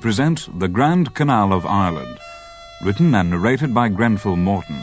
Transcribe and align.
present 0.00 0.48
The 0.58 0.68
Grand 0.68 1.14
Canal 1.14 1.52
of 1.52 1.66
Ireland, 1.66 2.18
written 2.82 3.14
and 3.14 3.30
narrated 3.30 3.74
by 3.74 3.88
Grenfell 3.88 4.36
Morton. 4.36 4.80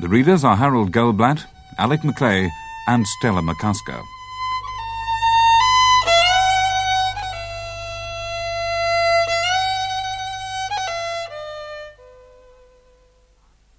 The 0.00 0.08
readers 0.08 0.44
are 0.44 0.56
Harold 0.56 0.92
Goldblatt, 0.92 1.46
Alec 1.78 2.04
Macleay, 2.04 2.50
and 2.86 3.06
Stella 3.06 3.40
McCusker. 3.40 4.02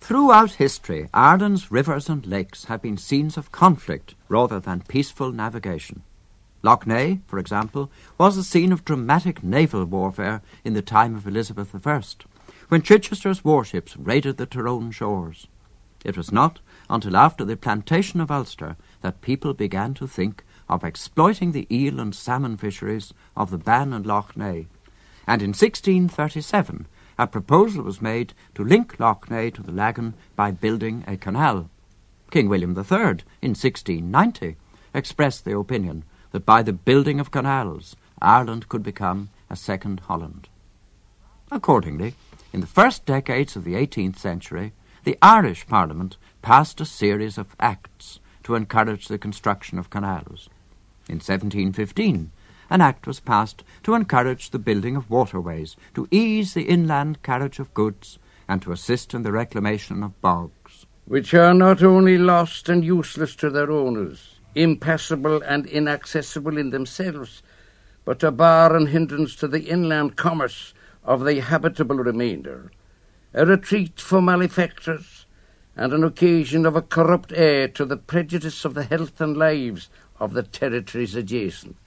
Throughout 0.02 0.52
history, 0.54 1.10
Ireland's 1.14 1.72
rivers 1.72 2.10
and 2.10 2.26
lakes 2.26 2.66
have 2.66 2.82
been 2.82 2.98
scenes 2.98 3.38
of 3.38 3.52
conflict 3.52 4.16
rather 4.30 4.60
than 4.60 4.84
peaceful 4.88 5.32
navigation. 5.32 6.02
Lough 6.66 6.80
Neagh, 6.86 7.20
for 7.28 7.40
example, 7.40 7.92
was 8.18 8.38
the 8.38 8.44
scene 8.44 8.72
of 8.72 8.86
dramatic 8.86 9.44
naval 9.44 9.84
warfare 9.84 10.42
in 10.64 10.74
the 10.74 10.82
time 10.82 11.14
of 11.14 11.28
Elizabeth 11.28 11.76
I, 11.86 12.02
when 12.70 12.82
Chichester's 12.82 13.44
warships 13.44 13.98
raided 13.98 14.38
the 14.38 14.46
Tyrone 14.46 14.92
shores. 14.92 15.48
It 16.06 16.16
was 16.16 16.32
not 16.32 16.62
until 16.90 17.18
after 17.18 17.44
the 17.44 17.58
plantation 17.58 18.22
of 18.22 18.32
Ulster 18.32 18.78
that 19.02 19.20
people 19.20 19.54
began 19.54 19.94
to 19.96 20.08
think 20.08 20.46
of 20.70 20.86
exploiting 20.86 21.52
the 21.52 21.68
eel 21.70 22.00
and 22.00 22.16
salmon 22.16 22.56
fisheries 22.56 23.14
of 23.36 23.52
the 23.52 23.58
Bann 23.58 23.92
and 23.92 24.06
Lough 24.06 24.30
Neagh. 24.38 24.68
And 25.28 25.42
in 25.42 25.50
1637, 25.50 26.88
a 27.20 27.28
proposal 27.28 27.84
was 27.84 28.02
made 28.02 28.34
to 28.56 28.64
link 28.64 28.98
Lough 29.00 29.20
Neagh 29.30 29.56
to 29.56 29.64
the 29.64 29.74
Lagan 29.74 30.14
by 30.38 30.52
building 30.52 31.04
a 31.08 31.18
canal. 31.18 31.70
King 32.32 32.48
William 32.48 32.72
III, 32.72 33.20
in 33.42 33.52
1690, 33.52 34.56
expressed 34.94 35.44
the 35.44 35.58
opinion 35.58 36.06
that 36.34 36.46
by 36.46 36.62
the 36.62 36.74
building 36.74 37.22
of 37.22 37.32
canals, 37.32 37.96
Ireland 38.22 38.68
could 38.68 38.84
become 38.84 39.30
a 39.50 39.56
second 39.56 40.02
Holland. 40.02 40.50
Accordingly, 41.50 42.16
in 42.52 42.60
the 42.60 42.68
first 42.68 43.06
decades 43.06 43.56
of 43.56 43.64
the 43.64 43.76
18th 43.76 44.18
century, 44.18 44.74
the 45.04 45.18
Irish 45.22 45.66
Parliament 45.68 46.18
passed 46.42 46.82
a 46.82 46.86
series 46.86 47.38
of 47.38 47.56
acts 47.60 48.20
to 48.44 48.56
encourage 48.56 49.08
the 49.08 49.18
construction 49.18 49.78
of 49.78 49.90
canals. 49.90 50.50
In 51.08 51.16
1715, 51.16 52.32
an 52.70 52.82
act 52.82 53.06
was 53.06 53.20
passed 53.20 53.64
to 53.84 53.94
encourage 53.94 54.50
the 54.50 54.60
building 54.60 54.96
of 54.96 55.10
waterways, 55.10 55.76
to 55.94 56.08
ease 56.10 56.54
the 56.54 56.64
inland 56.64 57.22
carriage 57.22 57.60
of 57.60 57.74
goods, 57.74 58.18
and 58.48 58.62
to 58.62 58.72
assist 58.72 59.14
in 59.14 59.22
the 59.22 59.32
reclamation 59.32 60.02
of 60.02 60.20
bogs. 60.22 60.88
Which 61.06 61.34
are 61.34 61.54
not 61.54 61.84
only 61.84 62.18
lost 62.18 62.70
and 62.70 62.84
useless 62.84 63.36
to 63.38 63.50
their 63.50 63.70
owners, 63.70 64.33
impassable 64.56 65.42
and 65.42 65.66
inaccessible 65.66 66.58
in 66.58 66.70
themselves, 66.70 67.42
but 68.06 68.24
a 68.24 68.32
bar 68.32 68.76
and 68.76 68.90
hindrance 68.90 69.36
to 69.36 69.48
the 69.48 69.64
inland 69.64 70.16
commerce 70.16 70.74
of 71.04 71.26
the 71.26 71.40
habitable 71.40 71.98
remainder, 71.98 72.72
a 73.34 73.46
retreat 73.46 74.00
for 74.00 74.22
malefactors, 74.22 75.26
and 75.76 75.92
an 75.92 76.04
occasion 76.04 76.66
of 76.66 76.76
a 76.76 76.82
corrupt 76.82 77.34
air 77.36 77.68
to 77.68 77.86
the 77.86 77.98
prejudice 77.98 78.64
of 78.64 78.74
the 78.74 78.84
health 78.84 79.20
and 79.20 79.36
lives 79.36 79.90
of 80.20 80.34
the 80.34 80.44
territories 80.44 81.16
adjacent. 81.16 81.78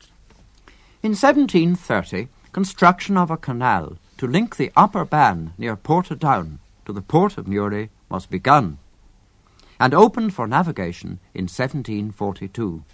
In 1.02 1.10
1730, 1.12 2.28
construction 2.52 3.16
of 3.16 3.30
a 3.30 3.36
canal 3.36 3.96
to 4.18 4.26
link 4.26 4.56
the 4.56 4.72
upper 4.74 5.04
Bann 5.04 5.52
near 5.56 5.76
Portadown 5.76 6.58
to 6.84 6.92
the 6.92 7.02
port 7.02 7.38
of 7.38 7.46
Newry 7.46 7.90
was 8.08 8.26
begun 8.26 8.78
and 9.78 9.94
opened 9.94 10.34
for 10.34 10.46
navigation 10.46 11.20
in 11.34 11.44
1742. 11.44 12.84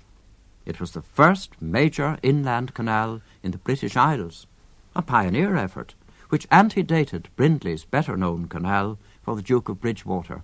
It 0.65 0.81
was 0.81 0.93
the 0.93 1.03
first 1.03 1.61
major 1.61 2.19
inland 2.23 2.75
canal 2.75 3.21
in 3.43 3.51
the 3.51 3.59
British 3.59 3.97
Isles, 3.97 4.47
a 4.95 5.03
pioneer 5.03 5.57
effort 5.57 5.95
which 6.33 6.49
antedated 6.51 7.29
Brindley's 7.37 7.85
better 7.85 8.17
known 8.17 8.49
canal 8.49 8.99
for 9.23 9.37
the 9.37 9.43
Duke 9.43 9.69
of 9.69 9.83
Bridgewater. 9.83 10.43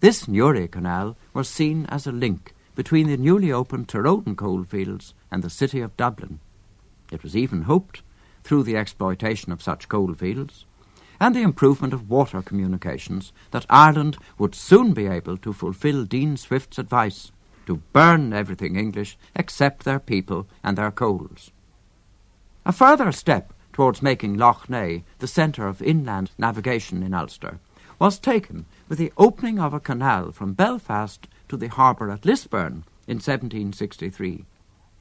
This 0.00 0.28
Newry 0.28 0.68
Canal 0.68 1.16
was 1.32 1.48
seen 1.48 1.86
as 1.86 2.06
a 2.06 2.12
link 2.12 2.54
between 2.74 3.06
the 3.06 3.16
newly 3.16 3.50
opened 3.50 3.88
Tyrone 3.88 4.36
coalfields 4.36 5.14
and 5.30 5.42
the 5.42 5.48
city 5.48 5.80
of 5.80 5.96
Dublin. 5.96 6.40
It 7.10 7.22
was 7.22 7.34
even 7.34 7.62
hoped, 7.62 8.02
through 8.44 8.64
the 8.64 8.76
exploitation 8.76 9.50
of 9.50 9.62
such 9.62 9.88
coalfields, 9.88 10.66
and 11.20 11.36
the 11.36 11.42
improvement 11.42 11.92
of 11.92 12.08
water 12.08 12.40
communications 12.40 13.32
that 13.50 13.66
Ireland 13.68 14.16
would 14.38 14.54
soon 14.54 14.94
be 14.94 15.06
able 15.06 15.36
to 15.36 15.52
fulfil 15.52 16.04
Dean 16.04 16.38
Swift's 16.38 16.78
advice 16.78 17.30
to 17.66 17.82
burn 17.92 18.32
everything 18.32 18.76
English 18.76 19.18
except 19.36 19.84
their 19.84 20.00
people 20.00 20.46
and 20.64 20.78
their 20.78 20.90
coals. 20.90 21.50
A 22.64 22.72
further 22.72 23.12
step 23.12 23.52
towards 23.74 24.02
making 24.02 24.38
Lough 24.38 24.62
Neagh 24.68 25.04
the 25.18 25.26
centre 25.26 25.68
of 25.68 25.82
inland 25.82 26.30
navigation 26.38 27.02
in 27.02 27.12
Ulster 27.12 27.58
was 27.98 28.18
taken 28.18 28.64
with 28.88 28.98
the 28.98 29.12
opening 29.18 29.58
of 29.60 29.74
a 29.74 29.80
canal 29.80 30.32
from 30.32 30.54
Belfast 30.54 31.28
to 31.50 31.56
the 31.58 31.68
harbour 31.68 32.10
at 32.10 32.24
Lisburn 32.24 32.84
in 33.06 33.16
1763, 33.16 34.46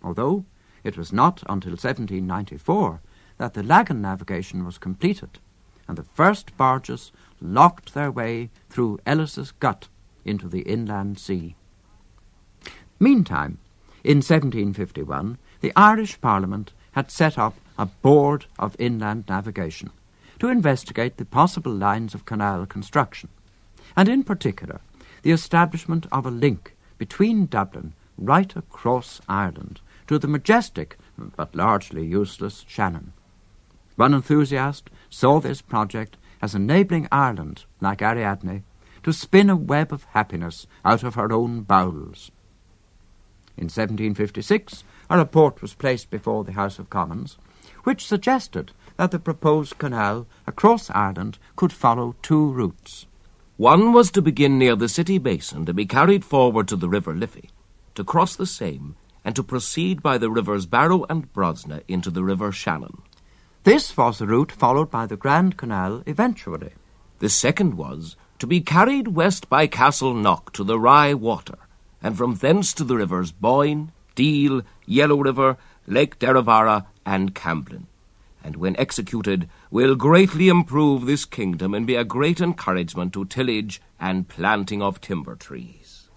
although 0.03 0.43
it 0.83 0.97
was 0.97 1.13
not 1.13 1.41
until 1.47 1.71
1794 1.71 2.99
that 3.37 3.53
the 3.53 3.63
Lagan 3.63 4.01
navigation 4.01 4.65
was 4.65 4.77
completed 4.77 5.39
and 5.89 5.97
the 5.97 6.03
first 6.03 6.55
barges 6.55 7.11
locked 7.41 7.95
their 7.95 8.11
way 8.11 8.51
through 8.69 8.99
Ellis's 9.07 9.51
Gut 9.53 9.87
into 10.23 10.47
the 10.47 10.61
inland 10.61 11.17
sea. 11.17 11.55
Meantime, 12.99 13.57
in 14.03 14.17
1751, 14.17 15.39
the 15.61 15.73
Irish 15.75 16.21
Parliament 16.21 16.73
had 16.91 17.09
set 17.09 17.39
up 17.39 17.55
a 17.77 17.87
Board 17.87 18.45
of 18.59 18.75
Inland 18.77 19.23
Navigation 19.27 19.89
to 20.37 20.49
investigate 20.49 21.17
the 21.17 21.25
possible 21.25 21.73
lines 21.73 22.13
of 22.13 22.25
canal 22.25 22.67
construction, 22.67 23.29
and 23.97 24.07
in 24.07 24.23
particular, 24.23 24.81
the 25.23 25.31
establishment 25.31 26.05
of 26.11 26.25
a 26.25 26.31
link 26.31 26.75
between 26.99 27.47
Dublin 27.47 27.93
right 28.15 28.55
across 28.55 29.21
Ireland 29.27 29.81
to 30.05 30.19
the 30.19 30.27
majestic 30.27 30.99
but 31.35 31.55
largely 31.55 32.05
useless 32.05 32.63
Shannon. 32.67 33.13
One 33.99 34.13
enthusiast 34.13 34.89
saw 35.09 35.41
this 35.41 35.61
project 35.61 36.15
as 36.41 36.55
enabling 36.55 37.09
Ireland, 37.11 37.65
like 37.81 38.01
Ariadne, 38.01 38.63
to 39.03 39.11
spin 39.11 39.49
a 39.49 39.57
web 39.57 39.91
of 39.91 40.05
happiness 40.13 40.67
out 40.85 41.03
of 41.03 41.15
her 41.15 41.33
own 41.33 41.63
bowels. 41.63 42.31
In 43.57 43.65
1756, 43.65 44.85
a 45.09 45.17
report 45.17 45.61
was 45.61 45.73
placed 45.73 46.09
before 46.09 46.45
the 46.45 46.53
House 46.53 46.79
of 46.79 46.89
Commons 46.89 47.37
which 47.83 48.05
suggested 48.05 48.71
that 48.95 49.11
the 49.11 49.19
proposed 49.19 49.77
canal 49.77 50.27
across 50.47 50.89
Ireland 50.91 51.37
could 51.57 51.73
follow 51.73 52.15
two 52.21 52.53
routes. 52.53 53.05
One 53.57 53.91
was 53.91 54.11
to 54.11 54.21
begin 54.21 54.57
near 54.57 54.77
the 54.77 54.87
city 54.87 55.17
basin 55.17 55.65
to 55.65 55.73
be 55.73 55.85
carried 55.85 56.23
forward 56.23 56.69
to 56.69 56.77
the 56.77 56.87
river 56.87 57.13
Liffey, 57.13 57.49
to 57.95 58.05
cross 58.05 58.37
the 58.37 58.45
same, 58.45 58.95
and 59.25 59.35
to 59.35 59.43
proceed 59.43 60.01
by 60.01 60.17
the 60.17 60.31
rivers 60.31 60.65
Barrow 60.65 61.05
and 61.09 61.33
Brosna 61.33 61.81
into 61.89 62.09
the 62.09 62.23
river 62.23 62.53
Shannon. 62.53 63.01
This 63.69 63.95
was 63.95 64.17
the 64.17 64.25
route 64.25 64.51
followed 64.51 64.89
by 64.89 65.05
the 65.05 65.15
Grand 65.15 65.55
Canal 65.55 66.01
eventually. 66.07 66.71
The 67.19 67.29
second 67.29 67.75
was 67.75 68.15
to 68.39 68.47
be 68.47 68.61
carried 68.61 69.09
west 69.09 69.47
by 69.47 69.67
Castleknock 69.67 70.51
to 70.53 70.63
the 70.63 70.79
Rye 70.79 71.13
Water, 71.13 71.59
and 72.01 72.17
from 72.17 72.33
thence 72.33 72.73
to 72.73 72.83
the 72.83 72.95
rivers 72.95 73.31
Boyne, 73.31 73.91
Deal, 74.15 74.63
Yellow 74.87 75.21
River, 75.21 75.55
Lake 75.85 76.17
Derravaragh, 76.17 76.87
and 77.05 77.35
Camblin, 77.35 77.85
and 78.43 78.55
when 78.55 78.75
executed 78.77 79.47
will 79.69 79.93
greatly 79.95 80.49
improve 80.49 81.05
this 81.05 81.25
kingdom 81.25 81.75
and 81.75 81.85
be 81.85 81.93
a 81.93 82.03
great 82.03 82.41
encouragement 82.41 83.13
to 83.13 83.25
tillage 83.25 83.79
and 83.99 84.27
planting 84.27 84.81
of 84.81 84.99
timber 84.99 85.35
trees. 85.35 86.09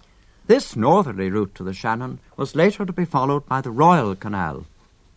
This 0.46 0.74
northerly 0.74 1.28
route 1.28 1.54
to 1.56 1.64
the 1.64 1.74
Shannon 1.74 2.18
was 2.34 2.56
later 2.56 2.86
to 2.86 2.94
be 2.94 3.04
followed 3.04 3.44
by 3.44 3.60
the 3.60 3.70
Royal 3.70 4.16
Canal, 4.16 4.64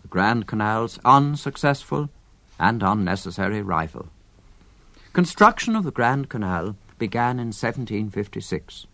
the 0.01 0.09
Grand 0.09 0.47
Canal's 0.47 0.99
unsuccessful 1.05 2.09
and 2.59 2.83
unnecessary 2.83 3.61
rival. 3.61 4.07
Construction 5.13 5.75
of 5.75 5.83
the 5.83 5.91
Grand 5.91 6.29
Canal 6.29 6.75
began 6.97 7.39
in 7.39 7.47
1756, 7.47 8.87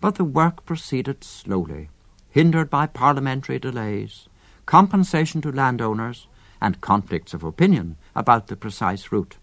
but 0.00 0.14
the 0.14 0.24
work 0.24 0.64
proceeded 0.64 1.22
slowly, 1.22 1.90
hindered 2.30 2.70
by 2.70 2.86
parliamentary 2.86 3.58
delays, 3.58 4.28
compensation 4.66 5.40
to 5.42 5.52
landowners, 5.52 6.26
and 6.60 6.80
conflicts 6.80 7.34
of 7.34 7.42
opinion 7.42 7.96
about 8.14 8.46
the 8.46 8.56
precise 8.56 9.10
route. 9.10 9.36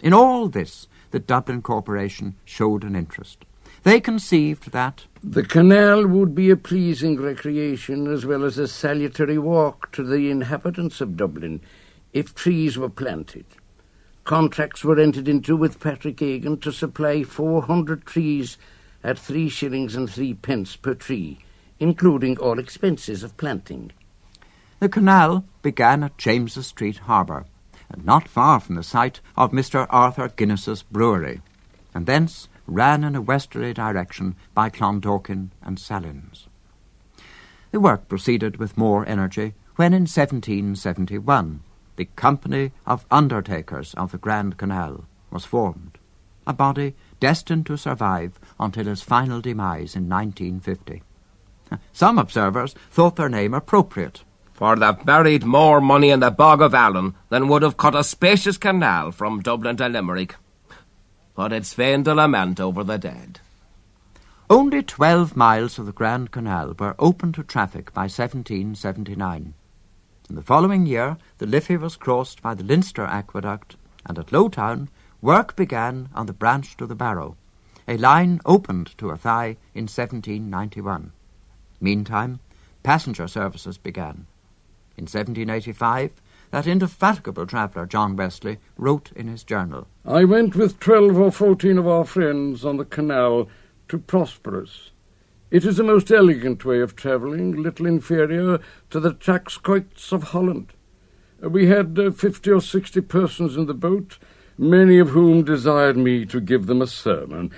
In 0.00 0.12
all 0.12 0.48
this, 0.48 0.88
the 1.10 1.20
Dublin 1.20 1.62
Corporation 1.62 2.34
showed 2.44 2.84
an 2.84 2.96
interest. 2.96 3.44
They 3.84 4.00
conceived 4.00 4.72
that 4.72 5.06
the 5.24 5.42
canal 5.42 6.06
would 6.06 6.34
be 6.34 6.50
a 6.50 6.56
pleasing 6.56 7.20
recreation 7.20 8.12
as 8.12 8.24
well 8.24 8.44
as 8.44 8.58
a 8.58 8.68
salutary 8.68 9.38
walk 9.38 9.90
to 9.92 10.04
the 10.04 10.30
inhabitants 10.30 11.00
of 11.00 11.16
Dublin 11.16 11.60
if 12.12 12.34
trees 12.34 12.76
were 12.76 12.88
planted. 12.88 13.44
Contracts 14.24 14.84
were 14.84 15.00
entered 15.00 15.28
into 15.28 15.56
with 15.56 15.80
Patrick 15.80 16.22
Egan 16.22 16.58
to 16.58 16.70
supply 16.70 17.24
400 17.24 18.06
trees 18.06 18.56
at 19.02 19.18
three 19.18 19.48
shillings 19.48 19.96
and 19.96 20.08
three 20.08 20.34
pence 20.34 20.76
per 20.76 20.94
tree, 20.94 21.38
including 21.80 22.38
all 22.38 22.58
expenses 22.58 23.22
of 23.22 23.36
planting. 23.36 23.90
The 24.78 24.88
canal 24.88 25.44
began 25.62 26.04
at 26.04 26.18
James's 26.18 26.68
Street 26.68 26.98
Harbour, 26.98 27.46
and 27.88 28.04
not 28.04 28.28
far 28.28 28.60
from 28.60 28.76
the 28.76 28.82
site 28.82 29.20
of 29.36 29.50
Mr. 29.50 29.86
Arthur 29.90 30.28
Guinness's 30.28 30.82
brewery, 30.82 31.40
and 31.94 32.06
thence 32.06 32.48
ran 32.66 33.02
in 33.02 33.16
a 33.16 33.20
westerly 33.20 33.74
direction 33.74 34.36
by 34.54 34.70
Clondalkin 34.70 35.50
and 35.62 35.78
Sallins. 35.78 36.46
The 37.72 37.80
work 37.80 38.08
proceeded 38.08 38.58
with 38.58 38.78
more 38.78 39.06
energy 39.06 39.54
when 39.76 39.92
in 39.92 40.02
1771 40.02 41.60
the 41.96 42.06
Company 42.16 42.72
of 42.86 43.06
Undertakers 43.10 43.94
of 43.94 44.12
the 44.12 44.18
Grand 44.18 44.56
Canal 44.56 45.04
was 45.30 45.44
formed, 45.44 45.98
a 46.46 46.52
body 46.52 46.94
destined 47.20 47.66
to 47.66 47.76
survive 47.76 48.38
until 48.58 48.88
its 48.88 49.02
final 49.02 49.40
demise 49.40 49.94
in 49.94 50.08
1950. 50.08 51.02
Some 51.92 52.18
observers 52.18 52.74
thought 52.90 53.16
their 53.16 53.28
name 53.28 53.54
appropriate. 53.54 54.24
For 54.52 54.76
they've 54.76 55.04
buried 55.04 55.44
more 55.44 55.80
money 55.80 56.10
in 56.10 56.20
the 56.20 56.30
Bog 56.30 56.60
of 56.60 56.74
Allen 56.74 57.14
than 57.30 57.48
would 57.48 57.62
have 57.62 57.76
cut 57.76 57.96
a 57.96 58.04
spacious 58.04 58.58
canal 58.58 59.10
from 59.10 59.40
Dublin 59.40 59.76
to 59.78 59.88
Limerick. 59.88 60.36
But 61.34 61.52
it's 61.52 61.74
vain 61.74 62.04
to 62.04 62.14
lament 62.14 62.60
over 62.60 62.84
the 62.84 62.98
dead. 62.98 63.40
Only 64.50 64.82
12 64.82 65.34
miles 65.34 65.78
of 65.78 65.86
the 65.86 65.92
Grand 65.92 66.30
Canal 66.30 66.74
were 66.78 66.94
open 66.98 67.32
to 67.32 67.42
traffic 67.42 67.92
by 67.94 68.02
1779. 68.02 69.54
In 70.32 70.36
the 70.36 70.42
following 70.42 70.86
year, 70.86 71.18
the 71.36 71.46
Liffey 71.46 71.76
was 71.76 71.94
crossed 71.94 72.40
by 72.40 72.54
the 72.54 72.64
Leinster 72.64 73.04
Aqueduct, 73.04 73.76
and 74.06 74.18
at 74.18 74.32
Lowtown, 74.32 74.88
work 75.20 75.54
began 75.56 76.08
on 76.14 76.24
the 76.24 76.32
branch 76.32 76.74
to 76.78 76.86
the 76.86 76.94
Barrow. 76.94 77.36
A 77.86 77.98
line 77.98 78.40
opened 78.46 78.96
to 78.96 79.12
Athy 79.12 79.58
in 79.74 79.88
1791. 79.88 81.12
Meantime, 81.82 82.40
passenger 82.82 83.28
services 83.28 83.76
began. 83.76 84.24
In 84.96 85.04
1785, 85.04 86.12
that 86.50 86.66
indefatigable 86.66 87.44
traveller, 87.44 87.84
John 87.84 88.16
Wesley, 88.16 88.56
wrote 88.78 89.12
in 89.14 89.28
his 89.28 89.44
journal 89.44 89.86
I 90.06 90.24
went 90.24 90.56
with 90.56 90.80
twelve 90.80 91.18
or 91.18 91.30
fourteen 91.30 91.76
of 91.76 91.86
our 91.86 92.06
friends 92.06 92.64
on 92.64 92.78
the 92.78 92.86
canal 92.86 93.50
to 93.88 93.98
Prosperous. 93.98 94.92
It 95.52 95.66
is 95.66 95.78
a 95.78 95.84
most 95.84 96.10
elegant 96.10 96.64
way 96.64 96.80
of 96.80 96.96
travelling, 96.96 97.62
little 97.62 97.84
inferior 97.84 98.58
to 98.88 98.98
the 98.98 99.12
Taxcoits 99.12 100.10
of 100.10 100.22
Holland. 100.22 100.72
We 101.42 101.66
had 101.66 101.98
uh, 101.98 102.10
fifty 102.10 102.50
or 102.50 102.62
sixty 102.62 103.02
persons 103.02 103.54
in 103.58 103.66
the 103.66 103.74
boat, 103.74 104.16
many 104.56 104.98
of 104.98 105.10
whom 105.10 105.44
desired 105.44 105.98
me 105.98 106.24
to 106.24 106.40
give 106.40 106.64
them 106.64 106.80
a 106.80 106.86
sermon. 106.86 107.50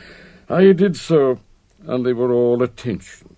I 0.49 0.73
did 0.73 0.97
so, 0.97 1.39
and 1.87 2.05
they 2.05 2.13
were 2.13 2.33
all 2.33 2.65
attention. 2.65 3.37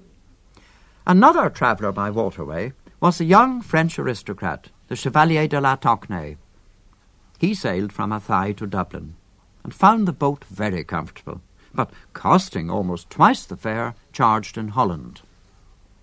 Another 1.07 1.51
traveller 1.51 1.93
by 1.93 2.09
waterway 2.09 2.73
was 2.99 3.21
a 3.21 3.27
young 3.27 3.61
French 3.61 3.99
aristocrat, 3.99 4.71
the 4.89 4.97
Chevalier 4.97 5.47
de 5.49 5.61
Latocnaye. 5.61 6.39
He 7.39 7.53
sailed 7.53 7.93
from 7.93 8.11
Athy 8.11 8.57
to 8.57 8.67
Dublin 8.67 9.17
and 9.65 9.75
found 9.75 10.09
the 10.09 10.15
boat 10.15 10.45
very 10.45 10.83
comfortable, 10.83 11.43
but 11.77 11.91
costing 12.13 12.71
almost 12.71 13.11
twice 13.11 13.45
the 13.45 13.57
fare 13.57 13.95
charged 14.13 14.59
in 14.59 14.69
Holland. 14.69 15.21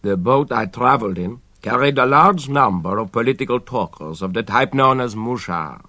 The 0.03 0.15
boat 0.15 0.51
I 0.51 0.65
travelled 0.67 1.17
in 1.17 1.41
carried 1.61 1.97
a 1.97 2.05
large 2.05 2.47
number 2.47 2.97
of 2.97 3.11
political 3.11 3.59
talkers 3.59 4.21
of 4.21 4.33
the 4.33 4.43
type 4.43 4.73
known 4.73 5.01
as 5.01 5.15
mouchards. 5.15 5.87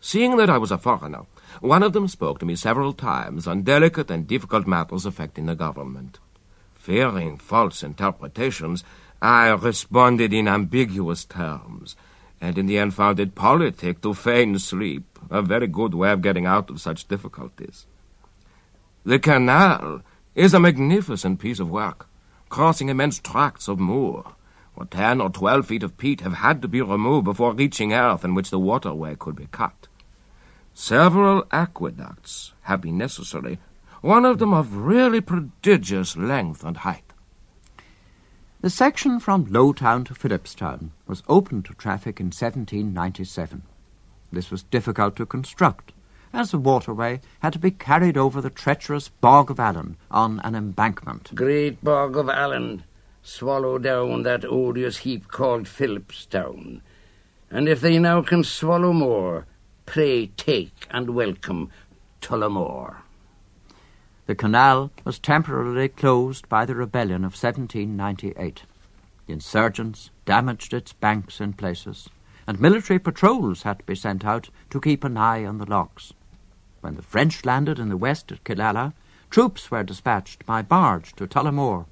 Seeing 0.00 0.36
that 0.36 0.50
I 0.50 0.58
was 0.58 0.72
a 0.72 0.78
foreigner, 0.78 1.26
one 1.60 1.82
of 1.82 1.92
them 1.92 2.08
spoke 2.08 2.40
to 2.40 2.46
me 2.46 2.56
several 2.56 2.92
times 2.92 3.46
on 3.46 3.62
delicate 3.62 4.10
and 4.10 4.26
difficult 4.26 4.66
matters 4.66 5.06
affecting 5.06 5.46
the 5.46 5.54
government. 5.54 6.18
Fearing 6.74 7.36
false 7.36 7.84
interpretations, 7.84 8.82
I 9.20 9.50
responded 9.50 10.32
in 10.32 10.48
ambiguous 10.48 11.24
terms, 11.24 11.94
and 12.40 12.58
in 12.58 12.66
the 12.66 12.78
end 12.78 12.94
found 12.94 13.20
it 13.20 13.36
politic 13.36 14.00
to 14.02 14.14
feign 14.14 14.58
sleep, 14.58 15.18
a 15.30 15.42
very 15.42 15.68
good 15.68 15.94
way 15.94 16.10
of 16.10 16.22
getting 16.22 16.46
out 16.46 16.70
of 16.70 16.80
such 16.80 17.06
difficulties. 17.06 17.86
The 19.04 19.18
canal 19.18 20.02
is 20.36 20.54
a 20.54 20.60
magnificent 20.60 21.40
piece 21.40 21.58
of 21.58 21.68
work, 21.68 22.08
crossing 22.48 22.88
immense 22.88 23.18
tracts 23.18 23.66
of 23.66 23.80
moor, 23.80 24.36
where 24.74 24.86
ten 24.86 25.20
or 25.20 25.28
twelve 25.28 25.66
feet 25.66 25.82
of 25.82 25.98
peat 25.98 26.20
have 26.20 26.34
had 26.34 26.62
to 26.62 26.68
be 26.68 26.80
removed 26.80 27.24
before 27.24 27.52
reaching 27.52 27.92
earth 27.92 28.24
in 28.24 28.34
which 28.34 28.50
the 28.50 28.60
waterway 28.60 29.16
could 29.18 29.34
be 29.34 29.48
cut. 29.50 29.88
Several 30.72 31.44
aqueducts 31.50 32.52
have 32.62 32.80
been 32.80 32.96
necessary, 32.96 33.58
one 34.02 34.24
of 34.24 34.38
them 34.38 34.54
of 34.54 34.76
really 34.76 35.20
prodigious 35.20 36.16
length 36.16 36.64
and 36.64 36.76
height. 36.78 37.12
The 38.60 38.70
section 38.70 39.18
from 39.18 39.46
Lowtown 39.46 40.04
to 40.04 40.14
Philipstown 40.14 40.92
was 41.08 41.24
opened 41.28 41.64
to 41.64 41.74
traffic 41.74 42.20
in 42.20 42.26
1797. 42.26 43.62
This 44.30 44.52
was 44.52 44.62
difficult 44.62 45.16
to 45.16 45.26
construct, 45.26 45.90
as 46.32 46.50
the 46.50 46.58
waterway 46.58 47.20
had 47.40 47.52
to 47.52 47.58
be 47.58 47.70
carried 47.70 48.16
over 48.16 48.40
the 48.40 48.50
treacherous 48.50 49.08
Bog 49.08 49.50
of 49.50 49.60
Allen 49.60 49.96
on 50.10 50.40
an 50.40 50.54
embankment. 50.54 51.34
Great 51.34 51.82
Bog 51.84 52.16
of 52.16 52.28
Allen, 52.28 52.84
swallow 53.22 53.78
down 53.78 54.22
that 54.22 54.44
odious 54.44 54.98
heap 54.98 55.28
called 55.28 55.68
Philipstown. 55.68 56.80
And 57.50 57.68
if 57.68 57.80
they 57.80 57.98
now 57.98 58.22
can 58.22 58.44
swallow 58.44 58.92
more, 58.92 59.46
pray 59.84 60.28
take 60.36 60.86
and 60.90 61.10
welcome 61.10 61.70
Tullamore. 62.22 62.96
The 64.26 64.34
canal 64.34 64.90
was 65.04 65.18
temporarily 65.18 65.88
closed 65.88 66.48
by 66.48 66.64
the 66.64 66.74
rebellion 66.74 67.24
of 67.24 67.32
1798. 67.32 68.62
The 69.26 69.32
insurgents 69.32 70.10
damaged 70.24 70.72
its 70.72 70.92
banks 70.92 71.40
in 71.40 71.52
places, 71.52 72.08
and 72.46 72.58
military 72.58 72.98
patrols 72.98 73.64
had 73.64 73.80
to 73.80 73.84
be 73.84 73.94
sent 73.94 74.24
out 74.24 74.48
to 74.70 74.80
keep 74.80 75.04
an 75.04 75.16
eye 75.16 75.44
on 75.44 75.58
the 75.58 75.66
locks. 75.66 76.12
When 76.82 76.96
the 76.96 77.02
French 77.02 77.44
landed 77.44 77.78
in 77.78 77.88
the 77.88 77.96
west 77.96 78.32
at 78.32 78.42
Killala, 78.42 78.92
troops 79.30 79.70
were 79.70 79.84
dispatched 79.84 80.44
by 80.44 80.62
barge 80.62 81.14
to 81.14 81.28
Tullamore. 81.28 81.86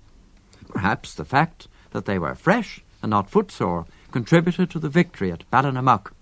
Perhaps 0.68 1.14
the 1.14 1.24
fact 1.24 1.68
that 1.92 2.06
they 2.06 2.18
were 2.18 2.34
fresh 2.34 2.82
and 3.00 3.10
not 3.10 3.30
footsore 3.30 3.86
contributed 4.10 4.68
to 4.70 4.80
the 4.80 4.88
victory 4.88 5.30
at 5.30 5.48
Ballinamuck. 5.48 6.12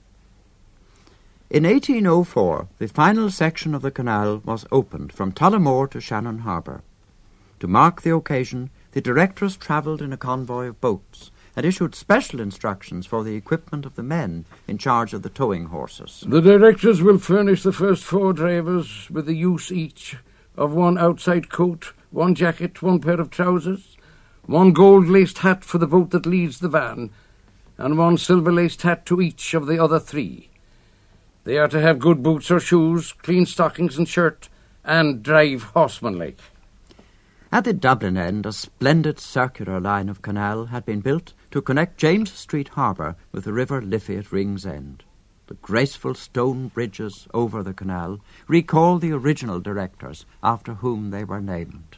In 1.48 1.64
1804, 1.64 2.68
the 2.76 2.88
final 2.88 3.30
section 3.30 3.74
of 3.74 3.80
the 3.80 3.90
canal 3.90 4.42
was 4.44 4.66
opened 4.70 5.14
from 5.14 5.32
Tullamore 5.32 5.88
to 5.90 6.00
Shannon 6.00 6.40
Harbour. 6.40 6.82
To 7.60 7.66
mark 7.66 8.02
the 8.02 8.14
occasion, 8.14 8.68
the 8.92 9.00
directors 9.00 9.56
travelled 9.56 10.02
in 10.02 10.12
a 10.12 10.18
convoy 10.18 10.66
of 10.66 10.80
boats 10.82 11.30
and 11.58 11.66
issued 11.66 11.92
special 11.92 12.38
instructions 12.38 13.04
for 13.04 13.24
the 13.24 13.34
equipment 13.34 13.84
of 13.84 13.96
the 13.96 14.02
men 14.04 14.44
in 14.68 14.78
charge 14.78 15.12
of 15.12 15.22
the 15.22 15.28
towing 15.28 15.64
horses. 15.64 16.22
The 16.24 16.40
directors 16.40 17.02
will 17.02 17.18
furnish 17.18 17.64
the 17.64 17.72
first 17.72 18.04
four 18.04 18.32
drivers 18.32 19.10
with 19.10 19.26
the 19.26 19.34
use 19.34 19.72
each 19.72 20.16
of 20.56 20.72
one 20.72 20.96
outside 20.96 21.50
coat, 21.50 21.94
one 22.12 22.36
jacket, 22.36 22.80
one 22.80 23.00
pair 23.00 23.20
of 23.20 23.30
trousers, 23.30 23.96
one 24.46 24.72
gold 24.72 25.08
laced 25.08 25.38
hat 25.38 25.64
for 25.64 25.78
the 25.78 25.88
boat 25.88 26.10
that 26.10 26.26
leads 26.26 26.60
the 26.60 26.68
van, 26.68 27.10
and 27.76 27.98
one 27.98 28.18
silver 28.18 28.52
laced 28.52 28.82
hat 28.82 29.04
to 29.06 29.20
each 29.20 29.52
of 29.52 29.66
the 29.66 29.82
other 29.82 29.98
three. 29.98 30.50
They 31.42 31.58
are 31.58 31.66
to 31.66 31.80
have 31.80 31.98
good 31.98 32.22
boots 32.22 32.52
or 32.52 32.60
shoes, 32.60 33.12
clean 33.14 33.46
stockings 33.46 33.98
and 33.98 34.08
shirt, 34.08 34.48
and 34.84 35.24
drive 35.24 35.64
horsemanlike. 35.74 36.38
At 37.50 37.64
the 37.64 37.72
Dublin 37.72 38.18
end, 38.18 38.44
a 38.44 38.52
splendid 38.52 39.18
circular 39.18 39.80
line 39.80 40.10
of 40.10 40.20
canal 40.20 40.66
had 40.66 40.84
been 40.84 41.00
built 41.00 41.32
to 41.50 41.62
connect 41.62 41.96
James 41.96 42.30
Street 42.30 42.68
Harbour 42.68 43.16
with 43.32 43.44
the 43.44 43.54
River 43.54 43.80
Liffey 43.80 44.18
at 44.18 44.30
Ringsend. 44.30 45.02
The 45.46 45.54
graceful 45.54 46.14
stone 46.14 46.68
bridges 46.68 47.26
over 47.32 47.62
the 47.62 47.72
canal 47.72 48.20
recall 48.48 48.98
the 48.98 49.12
original 49.12 49.60
directors 49.60 50.26
after 50.42 50.74
whom 50.74 51.10
they 51.10 51.24
were 51.24 51.40
named. 51.40 51.96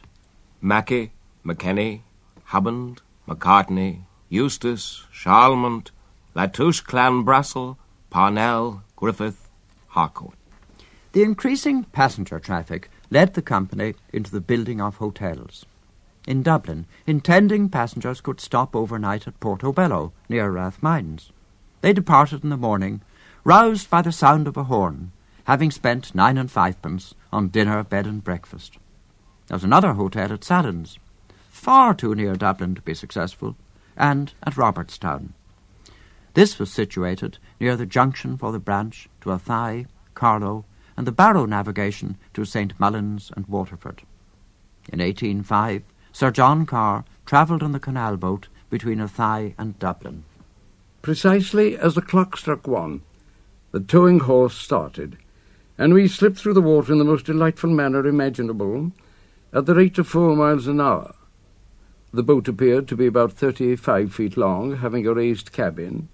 Mackey, 0.61 1.11
McKenny, 1.45 2.03
Huband, 2.51 2.99
McCartney, 3.27 4.03
Eustace, 4.29 5.05
Charlemont, 5.13 5.89
Latouche 6.33 6.81
Clanbrassil, 6.81 7.75
Parnell, 8.09 8.83
Griffith, 8.95 9.49
Harcourt. 9.89 10.35
The 11.11 11.23
increasing 11.23 11.83
passenger 11.83 12.39
traffic 12.39 12.89
led 13.11 13.35
the 13.35 13.41
company 13.41 13.93
into 14.11 14.31
the 14.31 14.41
building 14.41 14.81
of 14.81 14.95
hotels. 14.95 15.65
In 16.25 16.41
Dublin, 16.41 16.85
intending 17.05 17.69
passengers 17.69 18.21
could 18.21 18.39
stop 18.39 18.75
overnight 18.75 19.27
at 19.27 19.39
Portobello, 19.39 20.13
near 20.29 20.51
Rathmines. 20.51 21.31
They 21.81 21.93
departed 21.93 22.43
in 22.43 22.49
the 22.49 22.57
morning, 22.57 23.01
roused 23.43 23.89
by 23.89 24.01
the 24.01 24.11
sound 24.11 24.47
of 24.47 24.55
a 24.55 24.65
horn, 24.65 25.11
having 25.45 25.71
spent 25.71 26.15
nine 26.15 26.37
and 26.37 26.49
fivepence 26.49 27.13
on 27.33 27.49
dinner, 27.49 27.83
bed, 27.83 28.05
and 28.05 28.23
breakfast. 28.23 28.77
There 29.47 29.55
was 29.55 29.63
another 29.63 29.93
hotel 29.93 30.31
at 30.31 30.41
Sallins, 30.41 30.97
far 31.49 31.93
too 31.93 32.15
near 32.15 32.35
Dublin 32.35 32.75
to 32.75 32.81
be 32.81 32.93
successful, 32.93 33.55
and 33.97 34.33
at 34.43 34.53
Robertstown. 34.53 35.33
This 36.33 36.57
was 36.59 36.71
situated 36.71 37.39
near 37.59 37.75
the 37.75 37.85
junction 37.85 38.37
for 38.37 38.51
the 38.51 38.59
branch 38.59 39.09
to 39.21 39.31
Athy, 39.31 39.87
Carlow, 40.13 40.63
and 40.97 41.07
the 41.07 41.11
Barrow 41.11 41.45
navigation 41.45 42.17
to 42.33 42.45
St. 42.45 42.79
Mullins 42.79 43.31
and 43.35 43.47
Waterford. 43.47 44.01
In 44.91 44.99
1805, 44.99 45.83
Sir 46.11 46.31
John 46.31 46.65
Carr 46.65 47.05
travelled 47.25 47.63
on 47.63 47.71
the 47.71 47.79
canal 47.79 48.17
boat 48.17 48.47
between 48.69 48.99
Athy 48.99 49.53
and 49.57 49.77
Dublin. 49.79 50.23
Precisely 51.01 51.77
as 51.77 51.95
the 51.95 52.01
clock 52.01 52.37
struck 52.37 52.67
one, 52.67 53.01
The 53.71 53.79
towing 53.79 54.19
horse 54.19 54.55
started, 54.55 55.17
and 55.77 55.93
we 55.93 56.07
slipped 56.07 56.37
through 56.37 56.53
the 56.53 56.61
water 56.61 56.91
in 56.91 56.99
the 56.99 57.05
most 57.05 57.25
delightful 57.25 57.69
manner 57.69 58.05
imaginable, 58.05 58.91
at 59.53 59.65
the 59.65 59.75
rate 59.75 59.97
of 59.97 60.07
four 60.07 60.35
miles 60.35 60.67
an 60.67 60.81
hour. 60.81 61.15
The 62.13 62.23
boat 62.23 62.47
appeared 62.49 62.89
to 62.89 62.97
be 62.97 63.07
about 63.07 63.31
thirty-five 63.31 64.13
feet 64.13 64.35
long, 64.35 64.77
having 64.77 65.07
a 65.07 65.13
raised 65.13 65.53
cabin, 65.53 66.09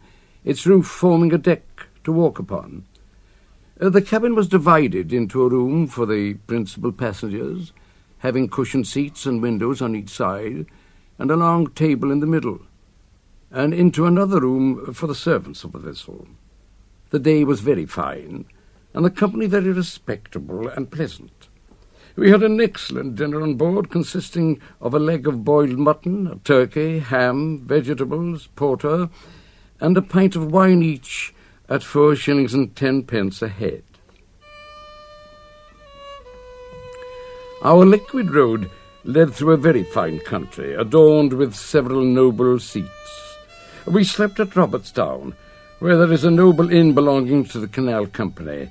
its 0.46 0.68
roof 0.68 0.86
forming 0.86 1.34
a 1.34 1.38
deck 1.40 1.88
to 2.04 2.12
walk 2.12 2.38
upon. 2.38 2.86
Uh, 3.80 3.90
the 3.90 4.02
cabin 4.02 4.34
was 4.34 4.48
divided 4.48 5.14
into 5.14 5.44
a 5.44 5.50
room 5.50 5.88
for 5.88 6.08
the 6.08 6.34
principal 6.48 6.92
passengers, 6.92 7.74
having 8.20 8.50
cushioned 8.50 8.88
seats 8.88 9.26
and 9.28 9.42
windows 9.42 9.82
on 9.82 9.96
each 9.96 10.10
side, 10.10 10.66
and 11.20 11.30
a 11.30 11.36
long 11.36 11.68
table 11.72 12.12
in 12.12 12.20
the 12.20 12.26
middle, 12.26 12.60
and 13.52 13.74
into 13.74 14.06
another 14.06 14.40
room 14.40 14.94
for 14.94 15.06
the 15.06 15.14
servants 15.14 15.64
of 15.64 15.74
the 15.74 15.80
vessel. 15.80 16.28
The 17.12 17.20
day 17.20 17.44
was 17.44 17.62
very 17.62 17.86
fine, 17.86 18.46
and 18.96 19.06
the 19.06 19.12
company 19.12 19.46
very 19.46 19.72
respectable 19.72 20.68
and 20.68 20.92
pleasant. 20.92 21.48
We 22.16 22.32
had 22.32 22.42
an 22.42 22.60
excellent 22.60 23.16
dinner 23.16 23.44
on 23.44 23.56
board, 23.56 23.92
consisting 23.92 24.60
of 24.82 24.96
a 24.96 25.00
leg 25.00 25.28
of 25.28 25.46
boiled 25.46 25.78
mutton, 25.78 26.26
a 26.26 26.36
turkey, 26.38 26.98
ham, 26.98 27.60
vegetables, 27.60 28.48
porter, 28.56 29.10
and 29.80 29.96
a 29.96 30.02
pint 30.02 30.36
of 30.36 30.52
wine 30.52 30.82
each 30.82 31.32
at 31.70 31.84
four 31.84 32.16
shillings 32.16 32.54
and 32.54 32.76
ten 32.76 33.04
pence 33.04 33.42
a 33.42 33.48
head. 33.48 33.84
Our 37.64 37.86
liquid 37.86 38.32
road 38.32 38.70
led 39.04 39.34
through 39.34 39.54
a 39.54 39.58
very 39.58 39.84
fine 39.84 40.20
country, 40.20 40.74
adorned 40.74 41.34
with 41.34 41.56
several 41.56 42.04
noble 42.04 42.60
seats. 42.60 43.38
We 43.86 44.04
slept 44.04 44.40
at 44.40 44.52
Robertstown, 44.52 45.34
where 45.80 45.98
there 45.98 46.12
is 46.12 46.24
a 46.24 46.32
noble 46.32 46.72
inn 46.72 46.94
belonging 46.94 47.46
to 47.46 47.60
the 47.60 47.68
Canal 47.68 48.08
Company, 48.08 48.70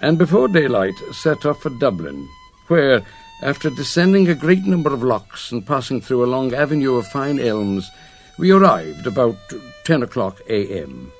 and 0.00 0.16
before 0.16 0.48
daylight 0.48 0.94
set 1.12 1.44
off 1.44 1.62
for 1.62 1.70
Dublin, 1.70 2.28
where, 2.68 3.02
after 3.42 3.68
descending 3.70 4.28
a 4.28 4.34
great 4.34 4.64
number 4.64 4.92
of 4.92 5.02
locks 5.02 5.52
and 5.52 5.66
passing 5.66 6.00
through 6.00 6.24
a 6.24 6.26
long 6.26 6.54
avenue 6.54 6.94
of 6.94 7.06
fine 7.08 7.38
elms, 7.38 7.90
we 8.38 8.50
arrived 8.50 9.06
about 9.06 9.36
ten 9.84 10.02
o'clock 10.02 10.40
a.m. 10.48 11.12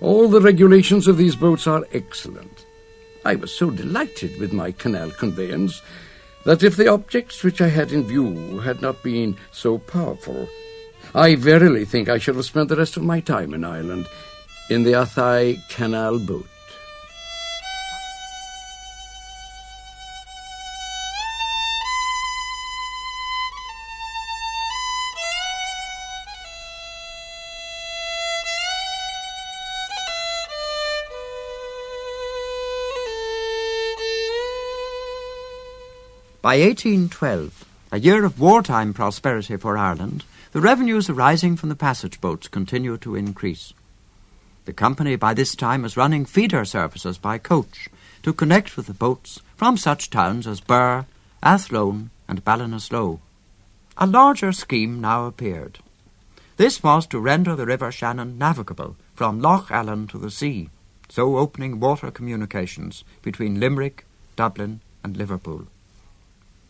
All 0.00 0.28
the 0.28 0.40
regulations 0.40 1.06
of 1.06 1.18
these 1.18 1.36
boats 1.36 1.66
are 1.66 1.86
excellent. 1.92 2.64
I 3.24 3.34
was 3.34 3.52
so 3.52 3.70
delighted 3.70 4.38
with 4.40 4.52
my 4.52 4.72
canal 4.72 5.10
conveyance 5.10 5.82
that 6.44 6.62
if 6.62 6.76
the 6.76 6.88
objects 6.88 7.44
which 7.44 7.60
I 7.60 7.68
had 7.68 7.92
in 7.92 8.04
view 8.04 8.60
had 8.60 8.80
not 8.80 9.02
been 9.02 9.36
so 9.52 9.78
powerful, 9.78 10.48
I 11.14 11.34
verily 11.34 11.84
think 11.84 12.08
I 12.08 12.18
should 12.18 12.36
have 12.36 12.44
spent 12.46 12.70
the 12.70 12.76
rest 12.76 12.96
of 12.96 13.02
my 13.02 13.20
time 13.20 13.52
in 13.52 13.62
Ireland 13.62 14.08
in 14.70 14.84
the 14.84 14.92
Athy 14.92 15.58
Canal 15.68 16.18
boat. 16.18 16.49
By 36.42 36.58
1812, 36.58 37.66
a 37.92 38.00
year 38.00 38.24
of 38.24 38.40
wartime 38.40 38.94
prosperity 38.94 39.58
for 39.58 39.76
Ireland, 39.76 40.24
the 40.52 40.62
revenues 40.62 41.10
arising 41.10 41.54
from 41.54 41.68
the 41.68 41.76
passage 41.76 42.18
boats 42.18 42.48
continued 42.48 43.02
to 43.02 43.14
increase. 43.14 43.74
The 44.64 44.72
company 44.72 45.16
by 45.16 45.34
this 45.34 45.54
time 45.54 45.82
was 45.82 45.98
running 45.98 46.24
feeder 46.24 46.64
services 46.64 47.18
by 47.18 47.36
coach 47.36 47.90
to 48.22 48.32
connect 48.32 48.78
with 48.78 48.86
the 48.86 48.94
boats 48.94 49.42
from 49.54 49.76
such 49.76 50.08
towns 50.08 50.46
as 50.46 50.60
Birr, 50.62 51.04
Athlone, 51.42 52.08
and 52.26 52.42
Ballinasloe. 52.42 53.20
A 53.98 54.06
larger 54.06 54.52
scheme 54.52 54.98
now 54.98 55.26
appeared. 55.26 55.80
This 56.56 56.82
was 56.82 57.06
to 57.08 57.20
render 57.20 57.54
the 57.54 57.66
River 57.66 57.92
Shannon 57.92 58.38
navigable 58.38 58.96
from 59.14 59.42
Lough 59.42 59.66
Allen 59.68 60.06
to 60.06 60.16
the 60.16 60.30
sea, 60.30 60.70
so 61.10 61.36
opening 61.36 61.80
water 61.80 62.10
communications 62.10 63.04
between 63.20 63.60
Limerick, 63.60 64.06
Dublin, 64.36 64.80
and 65.04 65.18
Liverpool. 65.18 65.66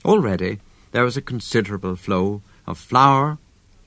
Already 0.04 0.58
there 0.92 1.04
was 1.04 1.16
a 1.16 1.22
considerable 1.22 1.96
flow 1.96 2.42
of 2.66 2.78
flour, 2.78 3.38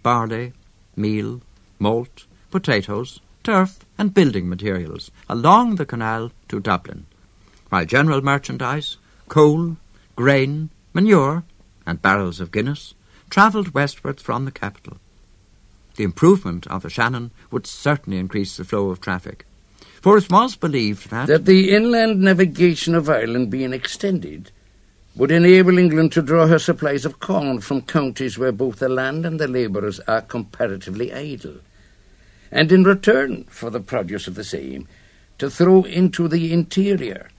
barley, 0.03 0.53
meal, 0.96 1.41
malt, 1.79 2.25
potatoes, 2.51 3.20
turf, 3.43 3.79
and 3.98 4.13
building 4.13 4.48
materials 4.48 5.12
along 5.27 5.75
the 5.75 5.86
canal 5.86 6.32
to 6.50 6.60
Dublin, 6.60 7.05
while 7.70 7.86
general 7.86 8.22
merchandise, 8.22 8.98
coal, 9.27 9.77
grain, 10.15 10.70
manure, 10.93 11.43
and 11.86 12.01
barrels 12.01 12.39
of 12.39 12.51
Guinness 12.51 12.93
travelled 13.29 13.74
westwards 13.74 14.22
from 14.22 14.46
the 14.46 14.51
capital. 14.51 14.98
The 15.96 16.03
improvement 16.03 16.67
of 16.67 16.84
the 16.84 16.89
Shannon 16.89 17.32
would 17.51 17.67
certainly 17.67 18.20
increase 18.20 18.58
the 18.58 18.63
flow 18.63 18.89
of 18.89 19.01
traffic, 19.01 19.46
for 20.01 20.17
it 20.17 20.32
was 20.32 20.55
believed 20.55 21.10
that, 21.10 21.27
that 21.27 21.46
the 21.46 21.74
inland 21.74 22.22
navigation 22.22 22.93
of 22.96 23.10
Ireland 23.10 23.50
being 23.50 23.74
extended 23.74 24.51
would 25.15 25.32
enable 25.32 25.77
England 25.77 26.12
to 26.12 26.22
draw 26.22 26.48
her 26.48 26.60
supplies 26.60 27.05
of 27.05 27.20
corn 27.20 27.62
from 27.62 27.82
counties 27.82 28.38
where 28.38 28.51
both 28.51 28.79
the 28.79 28.89
land 28.89 29.25
and 29.25 29.39
the 29.39 29.48
labourers 29.48 30.00
are 30.01 30.22
comparatively 30.22 31.13
idle 31.13 31.58
and 32.53 32.72
in 32.72 32.84
return 32.84 33.43
for 33.46 33.72
the 33.72 33.79
produce 33.79 34.27
of 34.27 34.36
the 34.36 34.43
same, 34.43 34.88
to 35.39 35.50
throw 35.50 35.84
into 35.84 36.27
the 36.27 36.53
interior 36.53 37.29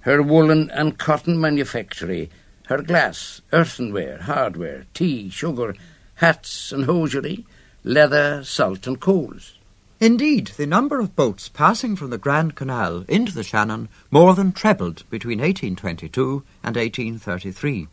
her 0.00 0.22
woolen 0.22 0.70
and 0.70 0.98
cotton 0.98 1.40
manufactory, 1.40 2.30
her 2.66 2.80
glass, 2.80 3.40
earthenware, 3.52 4.18
hardware, 4.18 4.86
tea, 4.94 5.28
sugar, 5.28 5.74
hats 6.16 6.70
and 6.70 6.84
hosiery, 6.84 7.44
leather, 7.82 8.42
salt 8.44 8.86
and 8.86 9.00
coals. 9.00 9.55
Indeed, 9.98 10.48
the 10.56 10.66
number 10.66 11.00
of 11.00 11.16
boats 11.16 11.48
passing 11.48 11.96
from 11.96 12.10
the 12.10 12.18
Grand 12.18 12.54
Canal 12.54 13.06
into 13.08 13.32
the 13.32 13.42
Shannon 13.42 13.88
more 14.10 14.34
than 14.34 14.52
trebled 14.52 15.08
between 15.08 15.38
1822 15.38 16.44
and 16.62 16.76
1833. 16.76 17.88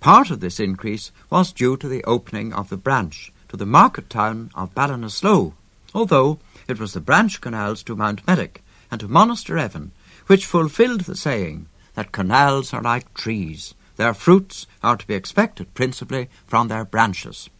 Part 0.00 0.30
of 0.30 0.40
this 0.40 0.58
increase 0.58 1.12
was 1.28 1.52
due 1.52 1.76
to 1.76 1.88
the 1.88 2.02
opening 2.04 2.54
of 2.54 2.70
the 2.70 2.78
branch 2.78 3.32
to 3.50 3.58
the 3.58 3.66
market 3.66 4.08
town 4.08 4.50
of 4.54 4.74
Ballinasloe, 4.74 5.52
although 5.94 6.38
it 6.66 6.78
was 6.78 6.94
the 6.94 7.00
branch 7.00 7.42
canals 7.42 7.82
to 7.82 7.96
Mount 7.96 8.24
Mountmellick 8.24 8.62
and 8.90 9.00
to 9.00 9.08
Monasterevan 9.08 9.90
which 10.26 10.46
fulfilled 10.46 11.02
the 11.02 11.16
saying 11.16 11.66
that 11.94 12.12
canals 12.12 12.72
are 12.72 12.82
like 12.82 13.12
trees, 13.14 13.74
their 13.96 14.14
fruits 14.14 14.66
are 14.82 14.96
to 14.96 15.06
be 15.06 15.14
expected 15.14 15.74
principally 15.74 16.30
from 16.46 16.68
their 16.68 16.84
branches. 16.84 17.50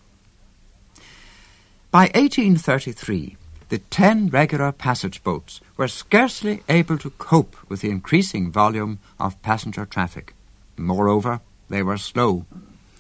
By 1.91 2.03
1833, 2.15 3.37
the 3.71 3.79
ten 3.79 4.29
regular 4.29 4.73
passage 4.73 5.23
boats 5.25 5.61
were 5.77 5.89
scarcely 5.89 6.63
able 6.69 6.99
to 6.99 7.11
cope 7.11 7.57
with 7.69 7.81
the 7.81 7.91
increasing 7.91 8.51
volume 8.51 8.99
of 9.19 9.41
passenger 9.43 9.87
traffic. 9.87 10.35
Moreover, 10.77 11.41
they 11.69 11.83
were 11.83 11.97
slow. 11.97 12.45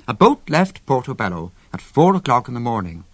A 0.09 0.15
boat 0.15 0.41
left 0.49 0.87
Portobello 0.87 1.53
at 1.73 1.81
four 1.81 2.17
o'clock 2.17 2.49
in 2.49 2.55
the 2.55 2.61
morning 2.61 3.05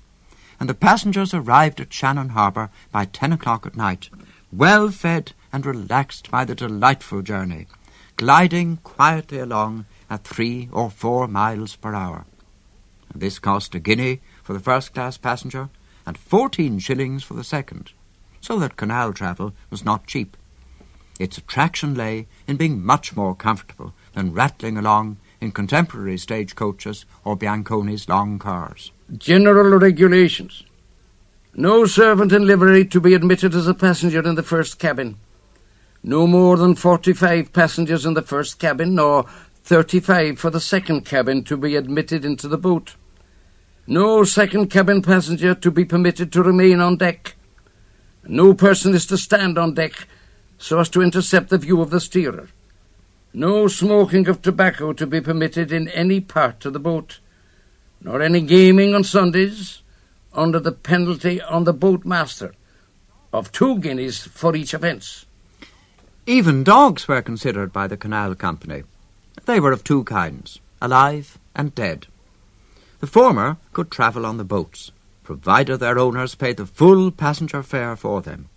and 0.58 0.68
the 0.68 0.74
passengers 0.74 1.34
arrived 1.34 1.80
at 1.80 1.92
Shannon 1.92 2.30
Harbour 2.30 2.70
by 2.92 3.04
ten 3.04 3.32
o'clock 3.32 3.66
at 3.66 3.76
night, 3.76 4.08
well 4.52 4.90
fed 4.90 5.32
and 5.52 5.66
relaxed 5.66 6.30
by 6.30 6.44
the 6.44 6.54
delightful 6.54 7.22
journey, 7.22 7.66
gliding 8.16 8.78
quietly 8.78 9.38
along 9.38 9.84
at 10.08 10.24
three 10.24 10.68
or 10.72 10.90
four 10.90 11.28
miles 11.28 11.76
per 11.76 11.94
hour. 11.94 12.24
This 13.14 13.38
cost 13.38 13.74
a 13.74 13.78
guinea 13.78 14.20
for 14.42 14.52
the 14.52 14.60
first 14.60 14.94
class 14.94 15.16
passenger 15.16 15.68
and 16.06 16.16
fourteen 16.16 16.78
shillings 16.78 17.22
for 17.22 17.34
the 17.34 17.44
second, 17.44 17.92
so 18.40 18.58
that 18.58 18.76
canal 18.76 19.12
travel 19.12 19.52
was 19.70 19.84
not 19.84 20.06
cheap. 20.06 20.36
Its 21.18 21.38
attraction 21.38 21.94
lay 21.94 22.26
in 22.46 22.56
being 22.56 22.84
much 22.84 23.16
more 23.16 23.34
comfortable 23.34 23.92
than 24.12 24.32
rattling 24.32 24.76
along 24.76 25.16
in 25.40 25.50
contemporary 25.50 26.18
stage 26.18 26.54
coaches 26.54 27.04
or 27.24 27.36
Bianconi's 27.36 28.08
long 28.08 28.38
cars. 28.38 28.92
General 29.16 29.78
regulations. 29.78 30.64
No 31.54 31.86
servant 31.86 32.32
in 32.32 32.46
livery 32.46 32.84
to 32.86 33.00
be 33.00 33.14
admitted 33.14 33.54
as 33.54 33.66
a 33.66 33.74
passenger 33.74 34.20
in 34.26 34.34
the 34.34 34.42
first 34.42 34.78
cabin. 34.78 35.16
No 36.02 36.26
more 36.26 36.56
than 36.56 36.74
45 36.74 37.52
passengers 37.52 38.04
in 38.04 38.14
the 38.14 38.22
first 38.22 38.58
cabin, 38.58 38.94
nor 38.94 39.24
35 39.64 40.38
for 40.38 40.50
the 40.50 40.60
second 40.60 41.04
cabin 41.04 41.42
to 41.44 41.56
be 41.56 41.74
admitted 41.74 42.24
into 42.24 42.46
the 42.46 42.58
boat. 42.58 42.94
No 43.86 44.24
second 44.24 44.68
cabin 44.68 45.00
passenger 45.00 45.54
to 45.54 45.70
be 45.70 45.84
permitted 45.84 46.32
to 46.32 46.42
remain 46.42 46.80
on 46.80 46.96
deck. 46.96 47.36
No 48.26 48.52
person 48.52 48.94
is 48.94 49.06
to 49.06 49.16
stand 49.16 49.56
on 49.56 49.74
deck 49.74 50.08
so 50.58 50.80
as 50.80 50.88
to 50.88 51.02
intercept 51.02 51.50
the 51.50 51.58
view 51.58 51.80
of 51.80 51.90
the 51.90 52.00
steerer. 52.00 52.48
No 53.32 53.68
smoking 53.68 54.26
of 54.28 54.42
tobacco 54.42 54.92
to 54.94 55.06
be 55.06 55.20
permitted 55.20 55.70
in 55.70 55.88
any 55.88 56.20
part 56.20 56.64
of 56.64 56.72
the 56.72 56.80
boat, 56.80 57.20
nor 58.00 58.22
any 58.22 58.40
gaming 58.40 58.94
on 58.94 59.04
Sundays, 59.04 59.82
under 60.32 60.58
the 60.58 60.72
penalty 60.72 61.40
on 61.42 61.64
the 61.64 61.74
boatmaster 61.74 62.52
of 63.32 63.52
two 63.52 63.78
guineas 63.78 64.26
for 64.26 64.56
each 64.56 64.74
offence. 64.74 65.26
Even 66.26 66.64
dogs 66.64 67.06
were 67.06 67.22
considered 67.22 67.72
by 67.72 67.86
the 67.86 67.96
canal 67.96 68.34
company. 68.34 68.82
They 69.44 69.60
were 69.60 69.72
of 69.72 69.84
two 69.84 70.02
kinds, 70.04 70.58
alive 70.82 71.38
and 71.54 71.74
dead. 71.74 72.06
The 72.98 73.06
former 73.06 73.58
could 73.72 73.90
travel 73.90 74.24
on 74.24 74.38
the 74.38 74.44
boats, 74.44 74.90
provided 75.22 75.78
their 75.78 75.98
owners 75.98 76.34
paid 76.34 76.56
the 76.56 76.66
full 76.66 77.10
passenger 77.10 77.62
fare 77.62 77.96
for 77.96 78.22
them. 78.22 78.48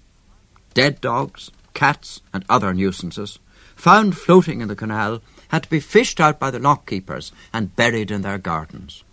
Dead 0.74 1.02
dogs, 1.02 1.52
cats, 1.74 2.22
and 2.34 2.46
other 2.48 2.74
nuisances, 2.74 3.40
found 3.76 4.18
floating 4.18 4.62
in 4.62 4.68
the 4.68 4.76
canal, 4.76 5.22
had 5.50 5.64
to 5.64 5.70
be 5.70 5.80
fished 5.80 6.20
out 6.20 6.40
by 6.40 6.52
the 6.52 6.60
lock 6.60 6.88
keepers 6.88 7.32
and 7.52 7.76
buried 7.76 8.12
in 8.12 8.22
their 8.22 8.38
gardens. 8.38 9.04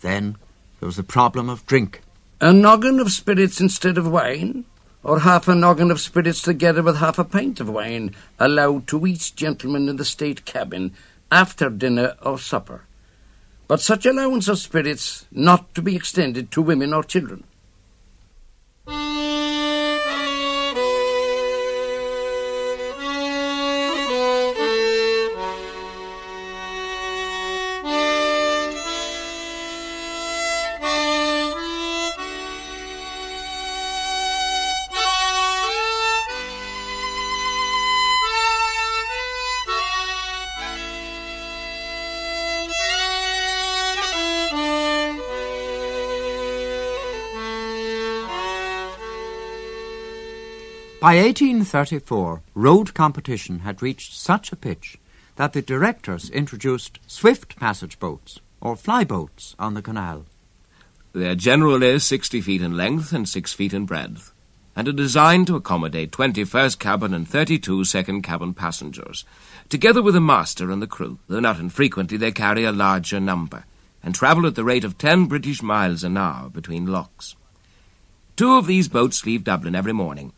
Then 0.00 0.36
there 0.80 0.86
was 0.86 0.96
the 0.96 1.02
problem 1.02 1.48
of 1.48 1.66
drink. 1.66 2.00
A 2.40 2.52
noggin 2.52 3.00
of 3.00 3.10
spirits 3.10 3.60
instead 3.60 3.98
of 3.98 4.10
wine, 4.10 4.64
or 5.02 5.20
half 5.20 5.48
a 5.48 5.54
noggin 5.54 5.90
of 5.90 6.00
spirits 6.00 6.40
together 6.40 6.82
with 6.82 6.96
half 6.96 7.18
a 7.18 7.24
pint 7.24 7.60
of 7.60 7.68
wine, 7.68 8.14
allowed 8.38 8.86
to 8.88 9.06
each 9.06 9.34
gentleman 9.34 9.88
in 9.88 9.96
the 9.96 10.04
state 10.04 10.44
cabin 10.44 10.92
after 11.30 11.68
dinner 11.68 12.14
or 12.22 12.38
supper. 12.38 12.84
But 13.66 13.80
such 13.80 14.04
allowance 14.04 14.48
of 14.48 14.58
spirits 14.58 15.26
not 15.30 15.74
to 15.74 15.82
be 15.82 15.96
extended 15.96 16.50
to 16.50 16.62
women 16.62 16.92
or 16.92 17.02
children. 17.02 17.44
By 51.04 51.16
1834, 51.16 52.40
road 52.54 52.94
competition 52.94 53.58
had 53.58 53.82
reached 53.82 54.14
such 54.14 54.50
a 54.50 54.56
pitch 54.56 54.96
that 55.36 55.52
the 55.52 55.60
directors 55.60 56.30
introduced 56.30 56.98
swift 57.06 57.56
passage 57.56 57.98
boats, 57.98 58.40
or 58.62 58.74
flyboats, 58.74 59.54
on 59.58 59.74
the 59.74 59.82
canal. 59.82 60.24
They 61.12 61.28
are 61.28 61.34
generally 61.34 61.98
60 61.98 62.40
feet 62.40 62.62
in 62.62 62.78
length 62.78 63.12
and 63.12 63.28
6 63.28 63.52
feet 63.52 63.74
in 63.74 63.84
breadth, 63.84 64.32
and 64.74 64.88
are 64.88 64.92
designed 64.92 65.46
to 65.48 65.56
accommodate 65.56 66.10
21st 66.10 66.78
cabin 66.78 67.12
and 67.12 67.28
32 67.28 67.84
second 67.84 68.22
cabin 68.22 68.54
passengers, 68.54 69.26
together 69.68 70.00
with 70.00 70.14
the 70.14 70.22
master 70.22 70.70
and 70.70 70.80
the 70.80 70.86
crew, 70.86 71.18
though 71.28 71.38
not 71.38 71.60
infrequently 71.60 72.16
they 72.16 72.32
carry 72.32 72.64
a 72.64 72.72
larger 72.72 73.20
number, 73.20 73.66
and 74.02 74.14
travel 74.14 74.46
at 74.46 74.54
the 74.54 74.64
rate 74.64 74.84
of 74.84 74.96
10 74.96 75.26
British 75.26 75.62
miles 75.62 76.02
an 76.02 76.16
hour 76.16 76.48
between 76.48 76.86
locks. 76.86 77.36
Two 78.36 78.54
of 78.54 78.66
these 78.66 78.88
boats 78.88 79.26
leave 79.26 79.44
Dublin 79.44 79.74
every 79.74 79.92
morning, 79.92 80.32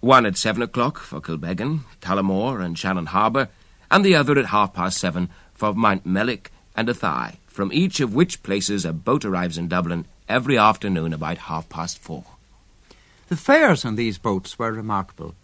one 0.00 0.26
at 0.26 0.36
seven 0.36 0.62
o'clock 0.62 0.98
for 0.98 1.20
Kilbeggan, 1.20 1.80
Tullamore, 2.00 2.64
and 2.64 2.78
Shannon 2.78 3.06
Harbour, 3.06 3.48
and 3.90 4.04
the 4.04 4.14
other 4.14 4.38
at 4.38 4.46
half 4.46 4.72
past 4.74 4.98
seven 4.98 5.28
for 5.54 5.72
Mountmellick 5.72 6.46
and 6.76 6.88
Athy, 6.88 7.36
from 7.46 7.72
each 7.72 8.00
of 8.00 8.14
which 8.14 8.42
places 8.42 8.84
a 8.84 8.92
boat 8.92 9.24
arrives 9.24 9.58
in 9.58 9.68
Dublin 9.68 10.04
every 10.28 10.56
afternoon 10.56 11.12
about 11.12 11.38
half 11.38 11.68
past 11.68 11.98
four. 11.98 12.24
The 13.28 13.36
fares 13.36 13.84
on 13.84 13.96
these 13.96 14.18
boats 14.18 14.58
were 14.58 14.72
remarkable. 14.72 15.34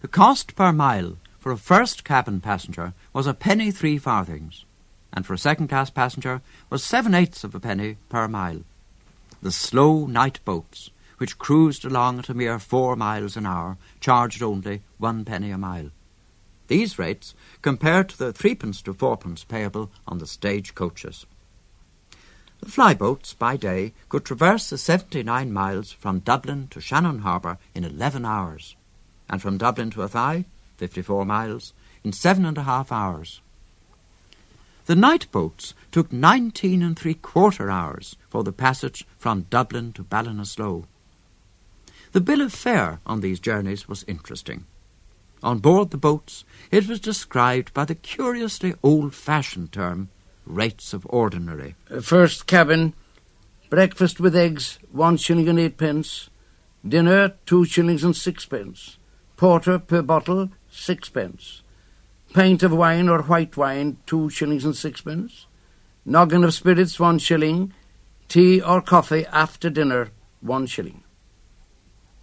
The 0.00 0.08
cost 0.08 0.54
per 0.54 0.72
mile 0.72 1.16
for 1.38 1.50
a 1.50 1.56
first 1.56 2.04
cabin 2.04 2.40
passenger 2.40 2.92
was 3.12 3.26
a 3.26 3.34
penny 3.34 3.70
three 3.70 3.98
farthings, 3.98 4.64
and 5.12 5.24
for 5.24 5.34
a 5.34 5.38
second 5.38 5.68
class 5.68 5.90
passenger 5.90 6.40
was 6.70 6.84
seven 6.84 7.14
eighths 7.14 7.44
of 7.44 7.54
a 7.54 7.60
penny 7.60 7.96
per 8.08 8.28
mile. 8.28 8.62
The 9.42 9.50
slow 9.50 10.06
night 10.06 10.38
boats, 10.44 10.90
which 11.22 11.38
cruised 11.38 11.84
along 11.84 12.18
at 12.18 12.28
a 12.28 12.34
mere 12.34 12.58
four 12.58 12.96
miles 12.96 13.36
an 13.36 13.46
hour, 13.46 13.78
charged 14.00 14.42
only 14.42 14.82
one 14.98 15.24
penny 15.24 15.52
a 15.52 15.56
mile. 15.56 15.88
These 16.66 16.98
rates 16.98 17.32
compared 17.62 18.08
to 18.08 18.18
the 18.18 18.32
threepence 18.32 18.82
to 18.82 18.92
fourpence 18.92 19.44
payable 19.44 19.92
on 20.04 20.18
the 20.18 20.26
stage 20.26 20.74
coaches. 20.74 21.24
The 22.58 22.66
flyboats, 22.68 23.38
by 23.38 23.56
day, 23.56 23.92
could 24.08 24.24
traverse 24.24 24.68
the 24.68 24.76
79 24.76 25.52
miles 25.52 25.92
from 25.92 26.18
Dublin 26.18 26.66
to 26.72 26.80
Shannon 26.80 27.20
Harbour 27.20 27.58
in 27.72 27.84
11 27.84 28.24
hours, 28.24 28.74
and 29.30 29.40
from 29.40 29.58
Dublin 29.58 29.90
to 29.90 30.00
Athy, 30.00 30.46
54 30.78 31.24
miles, 31.24 31.72
in 32.02 32.12
seven 32.12 32.44
and 32.44 32.58
a 32.58 32.64
half 32.64 32.90
hours. 32.90 33.40
The 34.86 34.96
night 34.96 35.30
boats 35.30 35.74
took 35.92 36.12
19 36.12 36.82
and 36.82 36.98
three 36.98 37.14
quarter 37.14 37.70
hours 37.70 38.16
for 38.28 38.42
the 38.42 38.52
passage 38.52 39.06
from 39.18 39.46
Dublin 39.50 39.92
to 39.92 40.02
Ballinasloe. 40.02 40.86
The 42.12 42.20
bill 42.20 42.42
of 42.42 42.52
fare 42.52 43.00
on 43.06 43.20
these 43.20 43.40
journeys 43.40 43.88
was 43.88 44.04
interesting. 44.06 44.66
On 45.42 45.58
board 45.58 45.90
the 45.90 45.96
boats, 45.96 46.44
it 46.70 46.86
was 46.86 47.00
described 47.00 47.72
by 47.72 47.86
the 47.86 47.94
curiously 47.94 48.74
old 48.82 49.14
fashioned 49.14 49.72
term 49.72 50.10
rates 50.44 50.92
of 50.92 51.06
ordinary. 51.08 51.74
Uh, 51.90 52.00
First 52.00 52.46
cabin, 52.46 52.92
breakfast 53.70 54.20
with 54.20 54.36
eggs, 54.36 54.78
one 54.90 55.16
shilling 55.16 55.48
and 55.48 55.58
eightpence. 55.58 56.28
Dinner, 56.86 57.34
two 57.46 57.64
shillings 57.64 58.04
and 58.04 58.14
sixpence. 58.14 58.98
Porter 59.36 59.78
per 59.78 60.02
bottle, 60.02 60.50
sixpence. 60.70 61.62
Pint 62.34 62.62
of 62.62 62.72
wine 62.72 63.08
or 63.08 63.22
white 63.22 63.56
wine, 63.56 63.96
two 64.04 64.28
shillings 64.28 64.64
and 64.64 64.76
sixpence. 64.76 65.46
Noggin 66.04 66.44
of 66.44 66.52
spirits, 66.52 67.00
one 67.00 67.18
shilling. 67.18 67.72
Tea 68.28 68.60
or 68.60 68.82
coffee 68.82 69.24
after 69.26 69.70
dinner, 69.70 70.10
one 70.40 70.66
shilling. 70.66 71.01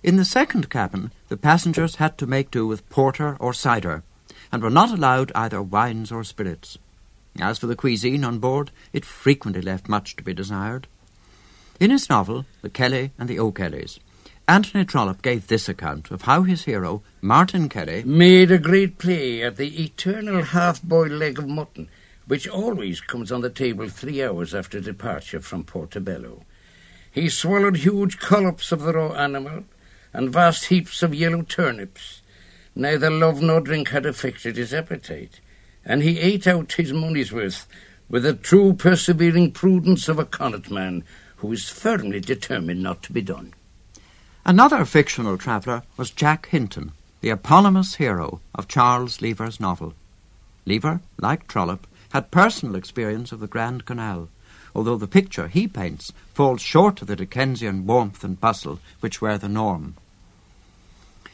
In 0.01 0.15
the 0.15 0.23
second 0.23 0.69
cabin, 0.69 1.11
the 1.27 1.35
passengers 1.35 1.95
had 1.95 2.17
to 2.19 2.25
make 2.25 2.51
do 2.51 2.65
with 2.65 2.87
porter 2.89 3.35
or 3.39 3.53
cider, 3.53 4.03
and 4.49 4.63
were 4.63 4.69
not 4.69 4.91
allowed 4.91 5.33
either 5.35 5.61
wines 5.61 6.09
or 6.09 6.23
spirits. 6.23 6.77
As 7.37 7.59
for 7.59 7.67
the 7.67 7.75
cuisine 7.75 8.23
on 8.23 8.39
board, 8.39 8.71
it 8.93 9.03
frequently 9.03 9.61
left 9.61 9.89
much 9.89 10.15
to 10.15 10.23
be 10.23 10.33
desired. 10.33 10.87
In 11.81 11.91
his 11.91 12.09
novel, 12.09 12.45
The 12.61 12.69
Kelly 12.69 13.11
and 13.19 13.29
the 13.29 13.39
O'Kellys, 13.39 13.99
Anthony 14.47 14.85
Trollope 14.85 15.21
gave 15.21 15.47
this 15.47 15.67
account 15.67 16.11
of 16.11 16.23
how 16.23 16.43
his 16.43 16.63
hero, 16.63 17.03
Martin 17.21 17.67
Kelly, 17.67 18.03
Made 18.03 18.51
a 18.51 18.57
great 18.57 18.97
play 18.97 19.43
at 19.43 19.57
the 19.57 19.83
eternal 19.83 20.41
half-boiled 20.41 21.11
leg 21.11 21.37
of 21.37 21.47
mutton, 21.47 21.89
which 22.25 22.47
always 22.47 23.01
comes 23.01 23.31
on 23.31 23.41
the 23.41 23.49
table 23.49 23.89
three 23.89 24.23
hours 24.23 24.55
after 24.55 24.79
departure 24.79 25.41
from 25.41 25.65
Portobello. 25.65 26.45
He 27.11 27.27
swallowed 27.27 27.77
huge 27.77 28.17
collops 28.17 28.71
of 28.71 28.81
the 28.81 28.93
raw 28.93 29.11
animal, 29.13 29.65
and 30.13 30.31
vast 30.31 30.65
heaps 30.65 31.03
of 31.03 31.13
yellow 31.13 31.41
turnips. 31.41 32.21
Neither 32.75 33.09
love 33.09 33.41
nor 33.41 33.61
drink 33.61 33.89
had 33.89 34.05
affected 34.05 34.57
his 34.57 34.73
appetite, 34.73 35.39
and 35.85 36.01
he 36.01 36.19
ate 36.19 36.47
out 36.47 36.73
his 36.73 36.93
money's 36.93 37.31
worth 37.31 37.67
with 38.09 38.23
the 38.23 38.33
true 38.33 38.73
persevering 38.73 39.51
prudence 39.51 40.07
of 40.07 40.19
a 40.19 40.25
connaught 40.25 40.71
man 40.71 41.03
who 41.37 41.51
is 41.51 41.69
firmly 41.69 42.19
determined 42.19 42.81
not 42.81 43.03
to 43.03 43.13
be 43.13 43.21
done. 43.21 43.53
Another 44.45 44.83
fictional 44.85 45.37
traveller 45.37 45.83
was 45.95 46.09
Jack 46.09 46.47
Hinton, 46.47 46.91
the 47.21 47.29
eponymous 47.29 47.95
hero 47.95 48.41
of 48.55 48.67
Charles 48.67 49.21
Lever's 49.21 49.59
novel. 49.59 49.93
Lever, 50.65 51.01
like 51.19 51.47
Trollope, 51.47 51.87
had 52.09 52.31
personal 52.31 52.75
experience 52.75 53.31
of 53.31 53.39
the 53.39 53.47
Grand 53.47 53.85
Canal, 53.85 54.29
although 54.79 54.95
the 54.95 55.09
picture 55.09 55.49
he 55.49 55.67
paints 55.67 56.13
falls 56.33 56.61
short 56.61 57.01
of 57.01 57.09
the 57.09 57.15
Dickensian 57.17 57.85
warmth 57.85 58.23
and 58.23 58.39
bustle 58.39 58.79
which 59.01 59.19
were 59.19 59.37
the 59.37 59.49
norm. 59.49 59.95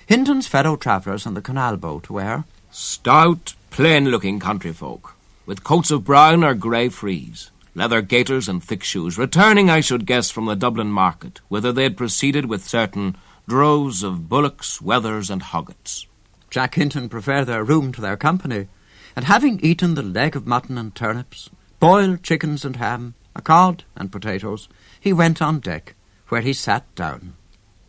Hinton's 0.08 0.47
fellow 0.47 0.75
travellers 0.75 1.27
on 1.27 1.36
the 1.36 1.43
canal 1.43 1.77
boat 1.77 2.10
were 2.10 2.43
Stout, 2.71 3.53
plain-looking 3.69 4.39
country 4.39 4.73
folk, 4.73 5.13
with 5.45 5.63
coats 5.63 5.91
of 5.91 6.03
brown 6.03 6.43
or 6.43 6.55
grey 6.55 6.89
frieze, 6.89 7.51
leather 7.75 8.01
gaiters 8.01 8.49
and 8.49 8.63
thick 8.63 8.84
shoes, 8.84 9.15
returning, 9.15 9.69
I 9.69 9.81
should 9.81 10.08
guess, 10.08 10.31
from 10.31 10.47
the 10.47 10.55
Dublin 10.55 10.91
market, 10.91 11.39
whither 11.47 11.71
they 11.71 11.84
had 11.84 11.97
proceeded 11.97 12.47
with 12.47 12.67
certain 12.67 13.15
droves 13.47 14.01
of 14.01 14.27
bullocks, 14.27 14.79
wethers, 14.79 15.29
and 15.29 15.43
hoggets. 15.43 16.08
Jack 16.49 16.73
Hinton 16.73 17.10
preferred 17.10 17.45
their 17.45 17.63
room 17.63 17.91
to 17.91 18.01
their 18.01 18.17
company, 18.17 18.69
and 19.15 19.25
having 19.25 19.60
eaten 19.60 19.93
the 19.93 20.01
leg 20.01 20.36
of 20.36 20.47
mutton 20.47 20.79
and 20.79 20.95
turnips, 20.95 21.51
boiled 21.79 22.23
chickens 22.23 22.65
and 22.65 22.77
ham, 22.77 23.13
a 23.36 23.41
cod 23.41 23.84
and 23.95 24.12
potatoes, 24.12 24.69
he 25.00 25.12
went 25.12 25.41
on 25.41 25.60
deck, 25.60 25.95
where 26.30 26.41
he 26.41 26.54
sat 26.54 26.84
down. 26.95 27.34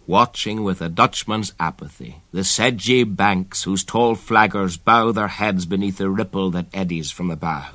watching 0.07 0.63
with 0.63 0.81
a 0.81 0.89
Dutchman's 0.89 1.53
apathy 1.59 2.23
the 2.31 2.45
sedgy 2.45 3.03
banks 3.03 3.65
whose 3.65 3.83
tall 3.83 4.15
flaggers 4.15 4.77
bow 4.83 5.11
their 5.11 5.29
heads 5.29 5.67
beneath 5.67 5.99
the 5.99 6.09
ripple 6.09 6.51
that 6.51 6.67
eddies 6.73 7.11
from 7.11 7.27
the 7.29 7.37
bow. 7.37 7.71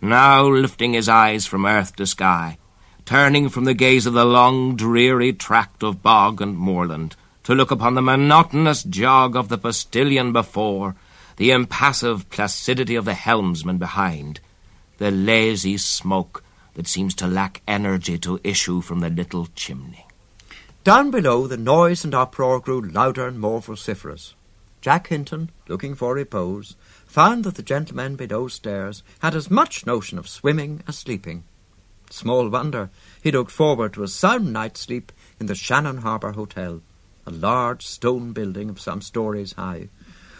Now 0.00 0.46
lifting 0.46 0.94
his 0.94 1.08
eyes 1.08 1.44
from 1.46 1.66
earth 1.66 1.94
to 1.96 2.06
sky, 2.06 2.58
turning 3.04 3.48
from 3.50 3.64
the 3.64 3.74
gaze 3.74 4.06
of 4.06 4.14
the 4.14 4.24
long, 4.24 4.76
dreary 4.76 5.32
tract 5.32 5.82
of 5.82 6.02
bog 6.02 6.40
and 6.40 6.56
moorland 6.56 7.16
to 7.44 7.54
look 7.54 7.70
upon 7.70 7.94
the 7.94 8.02
monotonous 8.02 8.82
jog 8.84 9.36
of 9.36 9.48
the 9.48 9.58
postilion 9.58 10.32
before, 10.32 10.94
the 11.36 11.50
impassive 11.50 12.30
placidity 12.30 12.94
of 12.94 13.04
the 13.04 13.14
helmsman 13.14 13.78
behind, 13.78 14.40
the 14.98 15.10
lazy 15.10 15.76
smoke 15.76 16.42
that 16.74 16.86
seems 16.86 17.14
to 17.14 17.26
lack 17.26 17.62
energy 17.66 18.18
to 18.18 18.40
issue 18.42 18.80
from 18.80 19.00
the 19.00 19.10
little 19.10 19.48
chimney. 19.54 20.06
Down 20.84 21.10
below, 21.10 21.46
the 21.46 21.56
noise 21.56 22.04
and 22.04 22.14
uproar 22.14 22.58
grew 22.60 22.80
louder 22.80 23.26
and 23.28 23.38
more 23.38 23.60
vociferous. 23.60 24.34
Jack 24.80 25.08
Hinton, 25.08 25.50
looking 25.68 25.94
for 25.94 26.14
repose, 26.14 26.74
found 27.06 27.44
that 27.44 27.54
the 27.54 27.62
gentlemen 27.62 28.16
below 28.16 28.48
stairs 28.48 29.04
had 29.20 29.34
as 29.34 29.50
much 29.50 29.86
notion 29.86 30.18
of 30.18 30.28
swimming 30.28 30.82
as 30.88 30.98
sleeping. 30.98 31.44
Small 32.10 32.48
wonder 32.48 32.90
he 33.22 33.30
looked 33.30 33.52
forward 33.52 33.94
to 33.94 34.02
a 34.02 34.08
sound 34.08 34.52
night's 34.52 34.80
sleep 34.80 35.12
in 35.38 35.46
the 35.46 35.54
Shannon 35.54 35.98
Harbour 35.98 36.32
Hotel, 36.32 36.82
a 37.24 37.30
large 37.30 37.86
stone 37.86 38.32
building 38.32 38.68
of 38.68 38.80
some 38.80 39.00
stories 39.00 39.52
high, 39.52 39.88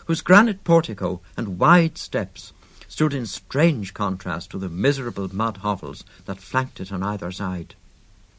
whose 0.07 0.23
granite 0.23 0.65
portico 0.65 1.21
and 1.37 1.59
wide 1.61 1.97
steps 1.97 2.53
stood 2.93 3.15
in 3.15 3.25
strange 3.25 3.95
contrast 3.95 4.51
to 4.51 4.59
the 4.59 4.69
miserable 4.69 5.27
mud 5.35 5.57
hovels 5.57 6.05
that 6.27 6.37
flanked 6.37 6.79
it 6.79 6.93
on 6.93 7.03
either 7.03 7.33
side. 7.33 7.75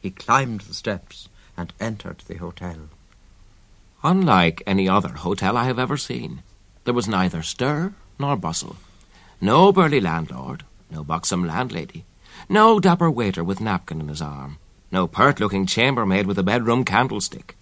He 0.00 0.12
climbed 0.12 0.60
the 0.60 0.74
steps 0.74 1.28
and 1.56 1.72
entered 1.80 2.22
the 2.28 2.36
hotel. 2.36 2.88
Unlike 4.04 4.62
any 4.64 4.88
other 4.88 5.08
hotel 5.08 5.56
I 5.56 5.64
have 5.64 5.80
ever 5.80 5.96
seen, 5.96 6.44
there 6.84 6.94
was 6.94 7.08
neither 7.08 7.42
stir 7.42 7.94
nor 8.16 8.36
bustle. 8.36 8.76
No 9.40 9.72
burly 9.72 10.00
landlord, 10.00 10.62
no 10.88 11.02
buxom 11.02 11.44
landlady, 11.44 12.04
no 12.48 12.78
dapper 12.78 13.10
waiter 13.10 13.42
with 13.42 13.60
napkin 13.60 14.00
in 14.00 14.06
his 14.06 14.22
arm, 14.22 14.58
no 14.92 15.08
pert 15.08 15.40
looking 15.40 15.66
chambermaid 15.66 16.28
with 16.28 16.38
a 16.38 16.44
bedroom 16.44 16.84
candlestick. 16.84 17.56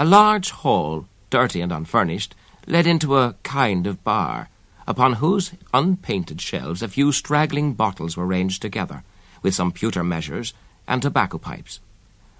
A 0.00 0.04
large 0.04 0.50
hall, 0.50 1.06
dirty 1.30 1.60
and 1.60 1.70
unfurnished, 1.70 2.34
led 2.66 2.88
into 2.88 3.16
a 3.16 3.36
kind 3.44 3.86
of 3.86 4.02
bar, 4.02 4.48
upon 4.86 5.14
whose 5.14 5.52
unpainted 5.74 6.40
shelves 6.40 6.82
a 6.82 6.88
few 6.88 7.12
straggling 7.12 7.74
bottles 7.74 8.16
were 8.16 8.26
ranged 8.26 8.62
together, 8.62 9.02
with 9.42 9.54
some 9.54 9.72
pewter 9.72 10.04
measures 10.04 10.54
and 10.86 11.02
tobacco 11.02 11.38
pipes, 11.38 11.80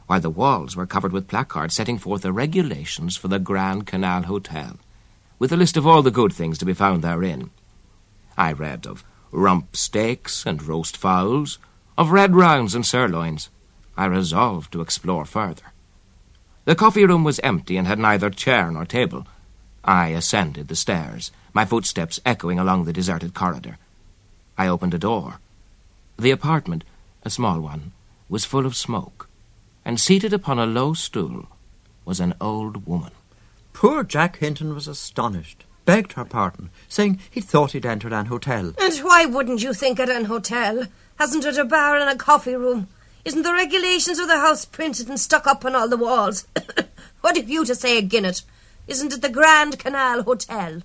while 0.06 0.20
the 0.20 0.30
walls 0.30 0.76
were 0.76 0.86
covered 0.86 1.12
with 1.12 1.28
placards 1.28 1.74
setting 1.74 1.98
forth 1.98 2.22
the 2.22 2.32
regulations 2.32 3.16
for 3.16 3.28
the 3.28 3.38
Grand 3.38 3.86
Canal 3.86 4.22
Hotel, 4.22 4.78
with 5.38 5.52
a 5.52 5.56
list 5.56 5.76
of 5.76 5.86
all 5.86 6.02
the 6.02 6.10
good 6.10 6.32
things 6.32 6.58
to 6.58 6.64
be 6.64 6.74
found 6.74 7.02
therein. 7.02 7.50
I 8.36 8.52
read 8.52 8.86
of 8.86 9.04
rump 9.32 9.76
steaks 9.76 10.46
and 10.46 10.62
roast 10.62 10.96
fowls, 10.96 11.58
of 11.98 12.10
red 12.10 12.34
rounds 12.34 12.74
and 12.74 12.86
sirloins. 12.86 13.50
I 13.96 14.06
resolved 14.06 14.72
to 14.72 14.80
explore 14.80 15.24
further. 15.24 15.72
The 16.64 16.74
coffee 16.74 17.06
room 17.06 17.24
was 17.24 17.40
empty 17.40 17.76
and 17.76 17.86
had 17.86 17.98
neither 17.98 18.28
chair 18.28 18.70
nor 18.70 18.84
table. 18.84 19.26
I 19.86 20.08
ascended 20.08 20.68
the 20.68 20.76
stairs, 20.76 21.30
my 21.54 21.64
footsteps 21.64 22.18
echoing 22.26 22.58
along 22.58 22.84
the 22.84 22.92
deserted 22.92 23.34
corridor. 23.34 23.78
I 24.58 24.66
opened 24.66 24.94
a 24.94 24.98
door. 24.98 25.38
The 26.18 26.32
apartment, 26.32 26.82
a 27.22 27.30
small 27.30 27.60
one, 27.60 27.92
was 28.28 28.44
full 28.44 28.66
of 28.66 28.74
smoke, 28.74 29.28
and 29.84 30.00
seated 30.00 30.32
upon 30.32 30.58
a 30.58 30.66
low 30.66 30.92
stool 30.94 31.46
was 32.04 32.18
an 32.18 32.34
old 32.40 32.86
woman. 32.86 33.12
Poor 33.72 34.02
Jack 34.02 34.38
Hinton 34.38 34.74
was 34.74 34.88
astonished, 34.88 35.64
begged 35.84 36.14
her 36.14 36.24
pardon, 36.24 36.70
saying 36.88 37.20
he 37.30 37.40
thought 37.40 37.72
he'd 37.72 37.86
entered 37.86 38.12
an 38.12 38.26
hotel. 38.26 38.72
And 38.80 38.98
why 38.98 39.26
wouldn't 39.26 39.62
you 39.62 39.72
think 39.72 40.00
it 40.00 40.08
an 40.08 40.24
hotel? 40.24 40.86
Hasn't 41.18 41.44
it 41.44 41.58
a 41.58 41.64
bar 41.64 41.96
and 41.96 42.10
a 42.10 42.16
coffee 42.16 42.56
room? 42.56 42.88
Isn't 43.24 43.42
the 43.42 43.52
regulations 43.52 44.18
of 44.18 44.28
the 44.28 44.38
house 44.38 44.64
printed 44.64 45.08
and 45.08 45.20
stuck 45.20 45.46
up 45.46 45.64
on 45.64 45.76
all 45.76 45.88
the 45.88 45.96
walls? 45.96 46.46
what 47.20 47.36
have 47.36 47.48
you 47.48 47.64
to 47.64 47.74
say 47.74 47.98
agin 47.98 48.24
it? 48.24 48.42
Isn't 48.86 49.12
it 49.12 49.20
the 49.20 49.28
Grand 49.28 49.80
Canal 49.80 50.22
Hotel? 50.22 50.80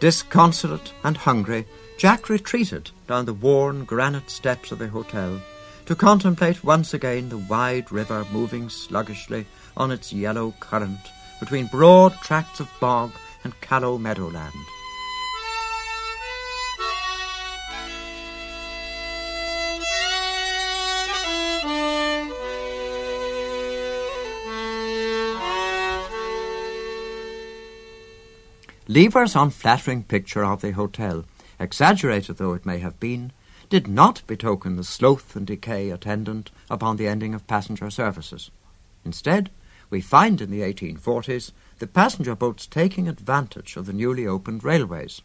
Disconsolate 0.00 0.92
and 1.04 1.16
hungry, 1.16 1.64
Jack 1.96 2.28
retreated 2.28 2.90
down 3.06 3.26
the 3.26 3.34
worn 3.34 3.84
granite 3.84 4.30
steps 4.30 4.72
of 4.72 4.80
the 4.80 4.88
hotel 4.88 5.40
to 5.86 5.94
contemplate 5.94 6.64
once 6.64 6.92
again 6.92 7.28
the 7.28 7.38
wide 7.38 7.90
river 7.92 8.26
moving 8.32 8.68
sluggishly 8.68 9.46
on 9.76 9.92
its 9.92 10.12
yellow 10.12 10.54
current 10.58 10.98
between 11.38 11.66
broad 11.66 12.12
tracts 12.20 12.58
of 12.58 12.68
bog 12.80 13.12
and 13.44 13.60
callow 13.60 13.96
meadowland. 13.96 14.54
Lever's 28.90 29.36
unflattering 29.36 30.02
picture 30.02 30.42
of 30.42 30.62
the 30.62 30.70
hotel, 30.70 31.26
exaggerated 31.60 32.38
though 32.38 32.54
it 32.54 32.64
may 32.64 32.78
have 32.78 32.98
been, 32.98 33.30
did 33.68 33.86
not 33.86 34.22
betoken 34.26 34.76
the 34.76 34.84
sloth 34.84 35.36
and 35.36 35.46
decay 35.46 35.90
attendant 35.90 36.50
upon 36.70 36.96
the 36.96 37.06
ending 37.06 37.34
of 37.34 37.46
passenger 37.46 37.90
services. 37.90 38.50
Instead, 39.04 39.50
we 39.90 40.00
find 40.00 40.40
in 40.40 40.50
the 40.50 40.62
1840s 40.62 41.52
the 41.80 41.86
passenger 41.86 42.34
boats 42.34 42.66
taking 42.66 43.06
advantage 43.06 43.76
of 43.76 43.84
the 43.84 43.92
newly 43.92 44.26
opened 44.26 44.64
railways. 44.64 45.20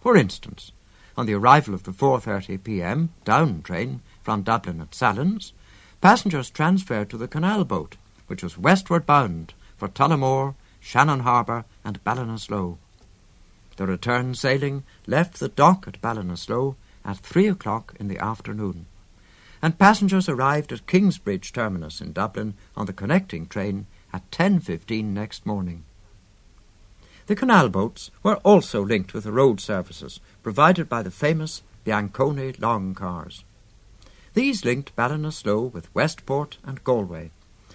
For 0.00 0.16
instance, 0.16 0.72
on 1.16 1.26
the 1.26 1.34
arrival 1.34 1.72
of 1.72 1.84
the 1.84 1.92
4.30 1.92 2.64
p.m. 2.64 3.10
down 3.24 3.62
train 3.62 4.00
from 4.22 4.42
Dublin 4.42 4.80
at 4.80 4.90
Sallins, 4.90 5.52
passengers 6.00 6.50
transferred 6.50 7.10
to 7.10 7.16
the 7.16 7.28
canal 7.28 7.64
boat, 7.64 7.94
which 8.26 8.42
was 8.42 8.58
westward 8.58 9.06
bound 9.06 9.54
for 9.76 9.86
Tullamore, 9.86 10.56
Shannon 10.80 11.20
Harbour 11.20 11.64
and 11.84 12.02
Ballinasloe. 12.02 12.78
The 13.76 13.86
return 13.86 14.34
sailing 14.34 14.84
left 15.06 15.40
the 15.40 15.48
dock 15.48 15.88
at 15.88 16.00
Ballinasloe 16.00 16.76
at 17.04 17.18
three 17.18 17.48
o'clock 17.48 17.94
in 17.98 18.08
the 18.08 18.18
afternoon, 18.18 18.86
and 19.60 19.78
passengers 19.78 20.28
arrived 20.28 20.72
at 20.72 20.86
Kingsbridge 20.86 21.52
terminus 21.52 22.00
in 22.00 22.12
Dublin 22.12 22.54
on 22.76 22.86
the 22.86 22.92
connecting 22.92 23.46
train 23.46 23.86
at 24.12 24.30
10.15 24.30 25.04
next 25.04 25.44
morning. 25.44 25.84
The 27.26 27.34
canal 27.34 27.68
boats 27.70 28.10
were 28.22 28.36
also 28.36 28.84
linked 28.84 29.14
with 29.14 29.24
the 29.24 29.32
road 29.32 29.60
services 29.60 30.20
provided 30.42 30.88
by 30.88 31.02
the 31.02 31.10
famous 31.10 31.62
Bianconi 31.84 32.60
long 32.60 32.94
cars. 32.94 33.44
These 34.34 34.64
linked 34.64 34.94
Ballinasloe 34.94 35.72
with 35.72 35.94
Westport 35.94 36.58
and 36.64 36.84
Galway, 36.84 37.30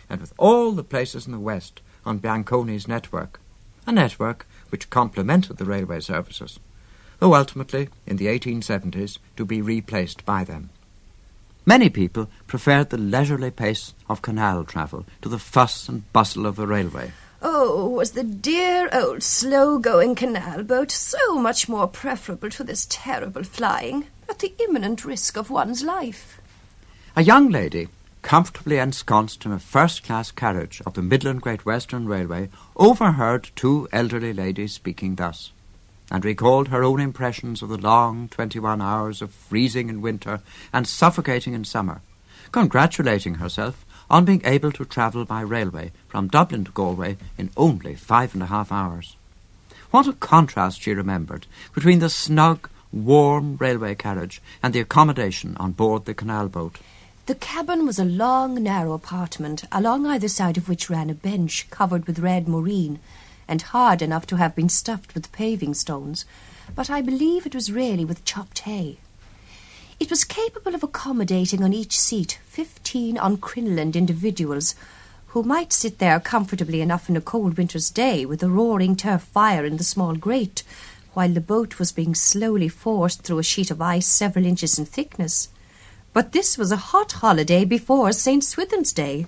and 0.10 0.22
with 0.22 0.34
all 0.38 0.72
the 0.72 0.84
places 0.84 1.26
in 1.26 1.32
the 1.32 1.40
west 1.40 1.82
on 2.06 2.20
Bianconi's 2.20 2.88
network, 2.88 3.40
a 3.88 3.92
network 3.92 4.46
which 4.70 4.90
complemented 4.90 5.58
the 5.58 5.66
railway 5.66 6.00
services, 6.00 6.60
though 7.20 7.36
ultimately, 7.36 7.90
in 8.06 8.18
the 8.18 8.28
1870s, 8.28 9.18
to 9.36 9.46
be 9.46 9.62
replaced 9.62 10.26
by 10.26 10.44
them. 10.44 10.70
Many 11.66 11.90
people 11.90 12.30
preferred 12.48 12.90
the 12.90 12.98
leisurely 12.98 13.52
pace 13.52 13.94
of 14.10 14.22
canal 14.22 14.64
travel 14.64 15.06
to 15.22 15.30
the 15.30 15.38
fuss 15.38 15.88
and 15.88 16.12
bustle 16.14 16.46
of 16.46 16.56
the 16.56 16.66
railway. 16.66 17.12
Oh, 17.42 17.88
was 17.88 18.12
the 18.12 18.24
dear 18.24 18.90
old 18.92 19.24
slow 19.24 19.78
going 19.78 20.16
canal 20.16 20.64
boat 20.64 20.92
so 20.92 21.36
much 21.36 21.70
more 21.70 21.88
preferable 21.88 22.50
to 22.50 22.64
this 22.64 22.88
terrible 22.90 23.44
flying, 23.44 24.08
at 24.30 24.40
the 24.40 24.54
imminent 24.60 25.06
risk 25.06 25.38
of 25.38 25.50
one's 25.50 25.84
life? 25.84 26.42
A 27.16 27.24
young 27.24 27.50
lady, 27.50 27.88
comfortably 28.30 28.78
ensconced 28.78 29.44
in 29.44 29.52
a 29.52 29.58
first 29.58 30.04
class 30.04 30.30
carriage 30.30 30.84
of 30.86 30.94
the 30.94 31.02
Midland 31.02 31.42
Great 31.42 31.66
Western 31.66 32.08
Railway, 32.08 32.48
overheard 32.76 33.50
two 33.56 33.90
elderly 33.92 34.34
ladies 34.34 34.72
speaking 34.72 35.16
thus, 35.16 35.52
and 36.12 36.24
recalled 36.24 36.68
her 36.68 36.84
own 36.84 37.00
impressions 37.00 37.64
of 37.64 37.70
the 37.70 37.78
long 37.78 38.28
twenty 38.28 38.60
one 38.60 38.84
hours 38.84 39.24
of 39.24 39.32
freezing 39.32 39.90
in 39.90 40.00
winter 40.00 40.42
and 40.72 40.86
suffocating 40.86 41.56
in 41.56 41.66
summer, 41.66 42.04
congratulating 42.52 43.34
herself 43.34 43.84
on 44.12 44.26
being 44.26 44.44
able 44.46 44.72
to 44.74 44.86
travel 44.86 45.26
by 45.26 45.42
railway 45.42 45.92
from 46.08 46.28
Dublin 46.28 46.66
to 46.66 46.72
Galway 46.72 47.18
in 47.36 47.50
only 47.58 47.96
five 47.96 48.36
and 48.36 48.44
a 48.44 48.46
half 48.54 48.72
hours. 48.72 49.16
What 49.90 50.08
a 50.08 50.14
contrast 50.14 50.80
she 50.80 50.94
remembered 50.94 51.48
between 51.74 51.98
the 51.98 52.12
snug, 52.12 52.70
warm 52.92 53.58
railway 53.58 53.96
carriage 53.96 54.40
and 54.62 54.72
the 54.72 54.82
accommodation 54.82 55.58
on 55.58 55.72
board 55.72 56.06
the 56.06 56.14
canal 56.14 56.48
boat. 56.48 56.78
The 57.30 57.36
cabin 57.36 57.86
was 57.86 58.00
a 58.00 58.06
long, 58.06 58.56
narrow 58.56 58.94
apartment, 58.94 59.64
along 59.72 60.08
either 60.08 60.28
side 60.28 60.58
of 60.58 60.68
which 60.68 60.90
ran 60.90 61.12
a 61.12 61.14
bench 61.14 61.68
covered 61.70 62.08
with 62.08 62.18
red 62.18 62.48
moreen, 62.48 62.98
and 63.48 63.62
hard 63.62 64.02
enough 64.02 64.26
to 64.26 64.38
have 64.38 64.56
been 64.56 64.68
stuffed 64.68 65.14
with 65.14 65.32
paving 65.32 65.76
stones, 65.76 66.26
but 66.74 66.90
I 66.90 67.02
believe 67.02 67.46
it 67.46 67.54
was 67.54 67.72
really 67.72 68.04
with 68.04 68.26
chopped 68.26 68.58
hay. 68.62 68.98
It 70.00 70.10
was 70.10 70.24
capable 70.24 70.74
of 70.74 70.82
accommodating 70.82 71.64
on 71.64 71.72
each 71.72 72.00
seat 72.00 72.40
fifteen 72.48 73.16
uncrineland 73.16 73.96
individuals, 73.96 74.74
who 75.28 75.44
might 75.44 75.72
sit 75.72 76.00
there 76.00 76.20
comfortably 76.20 76.82
enough 76.82 77.10
in 77.10 77.16
a 77.16 77.22
cold 77.22 77.58
winter's 77.60 77.92
day 77.92 78.26
with 78.26 78.42
a 78.42 78.50
roaring 78.50 78.96
turf 78.96 79.22
fire 79.22 79.66
in 79.66 79.78
the 79.78 79.84
small 79.84 80.16
grate, 80.16 80.64
while 81.14 81.30
the 81.30 81.42
boat 81.42 81.78
was 81.78 81.92
being 81.92 82.16
slowly 82.16 82.70
forced 82.70 83.22
through 83.22 83.38
a 83.38 83.44
sheet 83.44 83.70
of 83.70 83.84
ice 83.84 84.08
several 84.08 84.48
inches 84.48 84.80
in 84.80 84.86
thickness. 84.86 85.50
But 86.12 86.32
this 86.32 86.58
was 86.58 86.72
a 86.72 86.78
hot 86.78 87.12
holiday 87.14 87.66
before 87.66 88.12
St. 88.12 88.44
Swithin's 88.44 88.94
Day. 88.94 89.28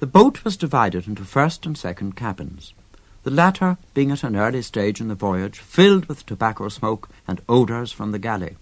The 0.00 0.06
boat 0.06 0.44
was 0.44 0.56
divided 0.56 1.06
into 1.06 1.24
first 1.24 1.66
and 1.66 1.76
second 1.76 2.16
cabins, 2.16 2.74
the 3.22 3.30
latter 3.30 3.78
being 3.94 4.10
at 4.10 4.24
an 4.24 4.36
early 4.36 4.62
stage 4.62 5.00
in 5.00 5.08
the 5.08 5.14
voyage, 5.14 5.58
filled 5.58 6.06
with 6.06 6.26
tobacco 6.26 6.68
smoke 6.68 7.08
and 7.28 7.40
odours 7.48 7.92
from 7.92 8.12
the 8.12 8.18
galley. 8.18 8.56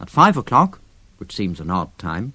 At 0.00 0.10
five 0.10 0.36
o'clock, 0.36 0.80
which 1.18 1.34
seems 1.34 1.58
an 1.58 1.70
odd 1.70 1.96
time, 1.98 2.34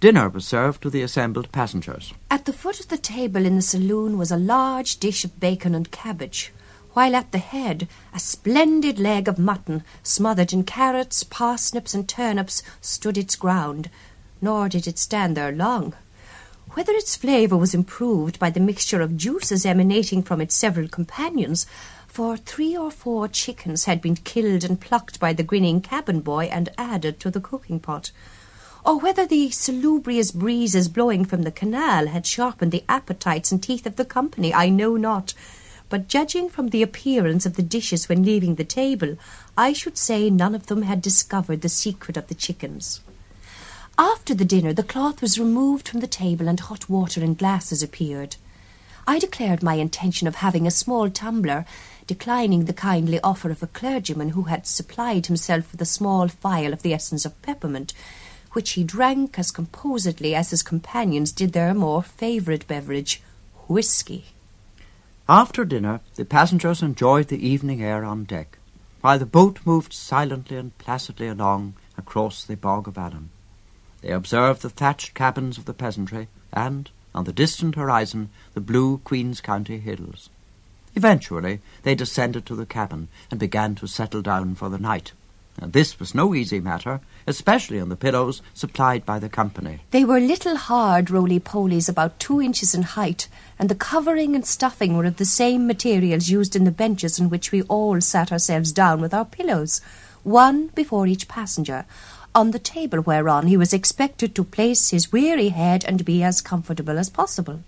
dinner 0.00 0.28
was 0.28 0.46
served 0.46 0.82
to 0.82 0.90
the 0.90 1.02
assembled 1.02 1.50
passengers. 1.52 2.12
At 2.30 2.44
the 2.44 2.52
foot 2.52 2.80
of 2.80 2.88
the 2.88 2.98
table 2.98 3.44
in 3.44 3.56
the 3.56 3.62
saloon 3.62 4.18
was 4.18 4.30
a 4.30 4.36
large 4.36 4.98
dish 4.98 5.24
of 5.24 5.40
bacon 5.40 5.74
and 5.74 5.90
cabbage, 5.90 6.52
while 6.98 7.14
at 7.14 7.30
the 7.30 7.38
head 7.38 7.86
a 8.12 8.18
splendid 8.18 8.98
leg 8.98 9.28
of 9.28 9.38
mutton, 9.38 9.84
smothered 10.02 10.52
in 10.52 10.64
carrots, 10.64 11.22
parsnips, 11.22 11.94
and 11.94 12.08
turnips, 12.08 12.60
stood 12.80 13.16
its 13.16 13.36
ground, 13.36 13.88
nor 14.40 14.68
did 14.68 14.84
it 14.84 14.98
stand 14.98 15.36
there 15.36 15.52
long. 15.52 15.94
Whether 16.70 16.90
its 16.94 17.14
flavour 17.14 17.56
was 17.56 17.72
improved 17.72 18.40
by 18.40 18.50
the 18.50 18.58
mixture 18.58 19.00
of 19.00 19.16
juices 19.16 19.64
emanating 19.64 20.24
from 20.24 20.40
its 20.40 20.56
several 20.56 20.88
companions, 20.88 21.66
for 22.08 22.36
three 22.36 22.76
or 22.76 22.90
four 22.90 23.28
chickens 23.28 23.84
had 23.84 24.02
been 24.02 24.16
killed 24.16 24.64
and 24.64 24.80
plucked 24.80 25.20
by 25.20 25.32
the 25.32 25.44
grinning 25.44 25.80
cabin 25.80 26.18
boy 26.18 26.46
and 26.46 26.68
added 26.76 27.20
to 27.20 27.30
the 27.30 27.40
cooking 27.40 27.78
pot, 27.78 28.10
or 28.84 28.98
whether 28.98 29.24
the 29.24 29.50
salubrious 29.50 30.32
breezes 30.32 30.88
blowing 30.88 31.24
from 31.24 31.42
the 31.42 31.52
canal 31.52 32.08
had 32.08 32.26
sharpened 32.26 32.72
the 32.72 32.82
appetites 32.88 33.52
and 33.52 33.62
teeth 33.62 33.86
of 33.86 33.94
the 33.94 34.04
company, 34.04 34.52
I 34.52 34.68
know 34.68 34.96
not. 34.96 35.32
But 35.88 36.08
judging 36.08 36.50
from 36.50 36.68
the 36.68 36.82
appearance 36.82 37.46
of 37.46 37.56
the 37.56 37.62
dishes 37.62 38.08
when 38.08 38.22
leaving 38.22 38.56
the 38.56 38.64
table, 38.64 39.16
I 39.56 39.72
should 39.72 39.96
say 39.96 40.28
none 40.28 40.54
of 40.54 40.66
them 40.66 40.82
had 40.82 41.00
discovered 41.00 41.62
the 41.62 41.68
secret 41.68 42.16
of 42.16 42.28
the 42.28 42.34
chickens. 42.34 43.00
After 43.96 44.34
the 44.34 44.44
dinner, 44.44 44.72
the 44.72 44.82
cloth 44.82 45.22
was 45.22 45.38
removed 45.38 45.88
from 45.88 46.00
the 46.00 46.06
table 46.06 46.46
and 46.46 46.60
hot 46.60 46.88
water 46.88 47.22
and 47.22 47.36
glasses 47.36 47.82
appeared. 47.82 48.36
I 49.08 49.18
declared 49.18 49.62
my 49.62 49.74
intention 49.74 50.28
of 50.28 50.36
having 50.36 50.66
a 50.66 50.70
small 50.70 51.08
tumbler, 51.08 51.64
declining 52.06 52.66
the 52.66 52.74
kindly 52.74 53.18
offer 53.20 53.50
of 53.50 53.62
a 53.62 53.66
clergyman 53.66 54.30
who 54.30 54.42
had 54.44 54.66
supplied 54.66 55.26
himself 55.26 55.72
with 55.72 55.80
a 55.80 55.86
small 55.86 56.28
phial 56.28 56.74
of 56.74 56.82
the 56.82 56.92
essence 56.92 57.24
of 57.24 57.40
peppermint, 57.40 57.94
which 58.52 58.72
he 58.72 58.84
drank 58.84 59.38
as 59.38 59.50
composedly 59.50 60.34
as 60.34 60.50
his 60.50 60.62
companions 60.62 61.32
did 61.32 61.52
their 61.52 61.72
more 61.72 62.02
favourite 62.02 62.66
beverage, 62.68 63.22
whisky. 63.66 64.26
After 65.30 65.66
dinner, 65.66 66.00
the 66.14 66.24
passengers 66.24 66.82
enjoyed 66.82 67.28
the 67.28 67.46
evening 67.46 67.82
air 67.82 68.02
on 68.02 68.24
deck, 68.24 68.56
while 69.02 69.18
the 69.18 69.26
boat 69.26 69.60
moved 69.66 69.92
silently 69.92 70.56
and 70.56 70.76
placidly 70.78 71.28
along 71.28 71.74
across 71.98 72.44
the 72.44 72.56
bog 72.56 72.88
of 72.88 72.96
Allen. 72.96 73.28
They 74.00 74.10
observed 74.10 74.62
the 74.62 74.70
thatched 74.70 75.12
cabins 75.12 75.58
of 75.58 75.66
the 75.66 75.74
peasantry, 75.74 76.28
and, 76.50 76.88
on 77.14 77.24
the 77.24 77.34
distant 77.34 77.74
horizon, 77.74 78.30
the 78.54 78.62
blue 78.62 78.98
Queen's 79.04 79.42
County 79.42 79.78
hills. 79.78 80.30
Eventually, 80.94 81.60
they 81.82 81.94
descended 81.94 82.46
to 82.46 82.56
the 82.56 82.64
cabin 82.64 83.08
and 83.30 83.38
began 83.38 83.74
to 83.74 83.86
settle 83.86 84.22
down 84.22 84.54
for 84.54 84.70
the 84.70 84.78
night. 84.78 85.12
And 85.60 85.72
this 85.72 85.98
was 85.98 86.14
no 86.14 86.34
easy 86.34 86.60
matter, 86.60 87.00
especially 87.26 87.80
on 87.80 87.88
the 87.88 87.96
pillows 87.96 88.42
supplied 88.54 89.04
by 89.04 89.18
the 89.18 89.28
company. 89.28 89.80
They 89.90 90.04
were 90.04 90.20
little 90.20 90.56
hard 90.56 91.10
roly-polies 91.10 91.88
about 91.88 92.20
two 92.20 92.40
inches 92.40 92.74
in 92.74 92.82
height, 92.82 93.28
and 93.58 93.68
the 93.68 93.74
covering 93.74 94.36
and 94.36 94.46
stuffing 94.46 94.96
were 94.96 95.04
of 95.04 95.16
the 95.16 95.24
same 95.24 95.66
materials 95.66 96.28
used 96.28 96.54
in 96.54 96.62
the 96.64 96.70
benches 96.70 97.18
on 97.18 97.28
which 97.28 97.50
we 97.50 97.62
all 97.62 98.00
sat 98.00 98.30
ourselves 98.30 98.70
down 98.70 99.00
with 99.00 99.12
our 99.12 99.24
pillows, 99.24 99.80
one 100.22 100.68
before 100.68 101.08
each 101.08 101.26
passenger, 101.26 101.84
on 102.34 102.52
the 102.52 102.58
table 102.60 103.00
whereon 103.00 103.48
he 103.48 103.56
was 103.56 103.72
expected 103.72 104.34
to 104.34 104.44
place 104.44 104.90
his 104.90 105.10
weary 105.10 105.48
head 105.48 105.84
and 105.84 106.04
be 106.04 106.22
as 106.22 106.40
comfortable 106.40 106.98
as 106.98 107.10
possible. 107.10 107.64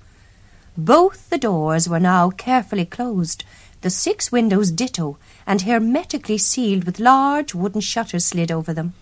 Both 0.77 1.31
the 1.31 1.39
doors 1.39 1.89
were 1.89 1.99
now 1.99 2.31
carefully 2.31 2.85
closed, 2.85 3.45
the 3.83 3.91
six 3.91 4.31
windows 4.31 4.71
ditto, 4.71 5.19
and 5.47 5.63
hermetically 5.63 6.39
sealed 6.39 6.85
with 6.85 7.01
large 7.01 7.55
wooden 7.55 7.81
shutters 7.81 8.27
slid 8.27 8.53
over 8.53 8.73
them. 8.73 8.95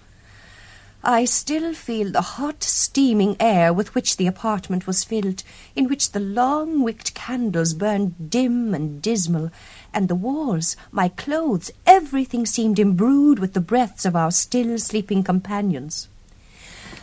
I 1.02 1.26
still 1.26 1.74
feel 1.74 2.10
the 2.10 2.20
hot, 2.20 2.64
steaming 2.64 3.36
air 3.38 3.72
with 3.72 3.94
which 3.94 4.16
the 4.16 4.26
apartment 4.26 4.86
was 4.86 5.04
filled, 5.04 5.44
in 5.76 5.88
which 5.88 6.10
the 6.10 6.20
long 6.20 6.82
wicked 6.82 7.14
candles 7.14 7.72
burned 7.72 8.30
dim 8.30 8.74
and 8.74 9.00
dismal, 9.00 9.50
and 9.94 10.08
the 10.08 10.16
walls, 10.16 10.76
my 10.90 11.08
clothes, 11.08 11.70
everything 11.86 12.46
seemed 12.46 12.78
imbrued 12.78 13.38
with 13.38 13.54
the 13.54 13.60
breaths 13.60 14.04
of 14.04 14.16
our 14.16 14.32
still 14.32 14.76
sleeping 14.78 15.22
companions. 15.22 16.08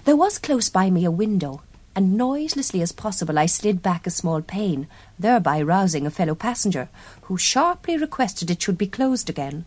There 0.04 0.18
was 0.18 0.40
close 0.40 0.70
by 0.70 0.90
me 0.90 1.06
a 1.06 1.10
window, 1.10 1.62
and 1.96 2.18
noiselessly 2.18 2.82
as 2.82 2.92
possible 2.92 3.40
I 3.40 3.46
slid 3.46 3.82
back 3.82 4.06
a 4.06 4.10
small 4.10 4.42
pane, 4.42 4.88
thereby 5.18 5.62
rousing 5.62 6.06
a 6.06 6.12
fellow 6.12 6.36
passenger, 6.36 6.90
who 7.24 7.38
sharply 7.38 7.98
requested 7.98 8.52
it 8.52 8.62
should 8.62 8.78
be 8.78 8.88
closed 8.88 9.30
again 9.30 9.66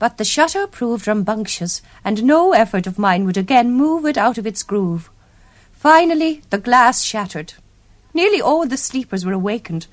but 0.00 0.16
the 0.16 0.24
shutter 0.24 0.66
proved 0.66 1.06
rambunctious, 1.06 1.82
and 2.02 2.24
no 2.24 2.52
effort 2.52 2.86
of 2.86 2.98
mine 2.98 3.26
would 3.26 3.36
again 3.36 3.70
move 3.70 4.06
it 4.06 4.16
out 4.16 4.38
of 4.38 4.46
its 4.46 4.62
groove. 4.62 5.10
Finally, 5.72 6.40
the 6.48 6.56
glass 6.56 7.02
shattered. 7.02 7.52
Nearly 8.14 8.40
all 8.40 8.66
the 8.66 8.78
sleepers 8.78 9.26
were 9.26 9.34
awakened. 9.34 9.86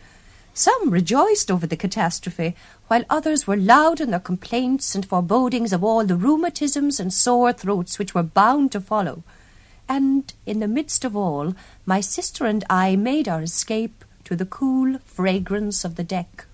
Some 0.54 0.92
rejoiced 0.92 1.52
over 1.52 1.68
the 1.68 1.76
catastrophe, 1.76 2.56
while 2.88 3.04
others 3.10 3.46
were 3.46 3.58
loud 3.58 4.00
in 4.00 4.12
their 4.12 4.22
complaints 4.22 4.96
and 4.96 5.06
forebodings 5.06 5.74
of 5.74 5.84
all 5.84 6.06
the 6.06 6.16
rheumatisms 6.16 7.02
and 7.02 7.14
sore 7.14 7.52
throats 7.52 8.00
which 8.00 8.16
were 8.16 8.24
bound 8.24 8.72
to 8.72 8.80
follow. 8.80 9.24
And 9.88 10.34
in 10.46 10.60
the 10.60 10.68
midst 10.68 11.06
of 11.06 11.16
all, 11.16 11.54
my 11.86 12.02
sister 12.02 12.46
and 12.46 12.66
I 12.70 12.96
made 12.96 13.30
our 13.30 13.42
escape 13.42 14.04
to 14.26 14.36
the 14.36 14.46
cool 14.46 15.00
fragrance 15.06 15.86
of 15.86 15.96
the 15.96 16.04
deck. 16.04 16.47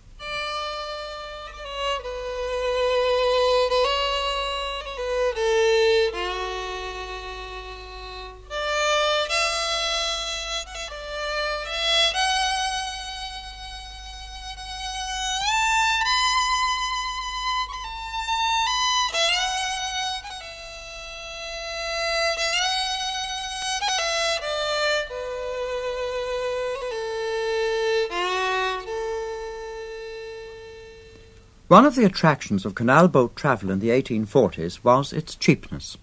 One 31.74 31.88
of 31.88 31.96
the 31.96 32.06
attractions 32.06 32.66
of 32.66 32.76
canal 32.76 33.08
boat 33.08 33.36
travel 33.36 33.72
in 33.72 33.80
the 33.80 33.90
1840s 33.90 34.84
was 34.84 35.12
its 35.12 35.34
cheapness. 35.34 35.98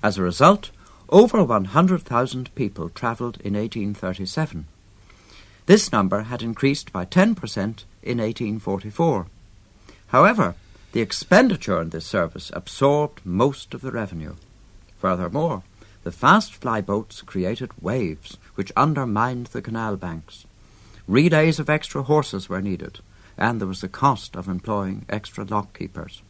As 0.00 0.16
a 0.16 0.22
result, 0.22 0.70
over 1.08 1.42
100,000 1.42 2.54
people 2.54 2.88
travelled 2.88 3.40
in 3.40 3.54
1837. 3.54 4.66
This 5.66 5.90
number 5.90 6.22
had 6.22 6.40
increased 6.40 6.92
by 6.92 7.04
10% 7.04 7.34
in 8.00 8.18
1844. 8.18 9.26
However, 10.06 10.54
the 10.92 11.00
expenditure 11.00 11.82
in 11.82 11.90
this 11.90 12.06
service 12.06 12.52
absorbed 12.54 13.20
most 13.26 13.74
of 13.74 13.80
the 13.80 13.90
revenue. 13.90 14.36
Furthermore, 15.00 15.64
the 16.04 16.12
fast 16.12 16.60
flyboats 16.60 17.26
created 17.26 17.72
waves 17.82 18.38
which 18.54 18.70
undermined 18.76 19.46
the 19.46 19.62
canal 19.62 19.96
banks. 19.96 20.46
Relays 21.08 21.58
of 21.58 21.68
extra 21.68 22.04
horses 22.04 22.48
were 22.48 22.62
needed, 22.62 23.00
and 23.38 23.60
there 23.60 23.68
was 23.68 23.80
the 23.80 23.88
cost 23.88 24.36
of 24.36 24.48
employing 24.48 25.04
extra 25.08 25.44
lock 25.44 25.76
keepers. 25.76 26.22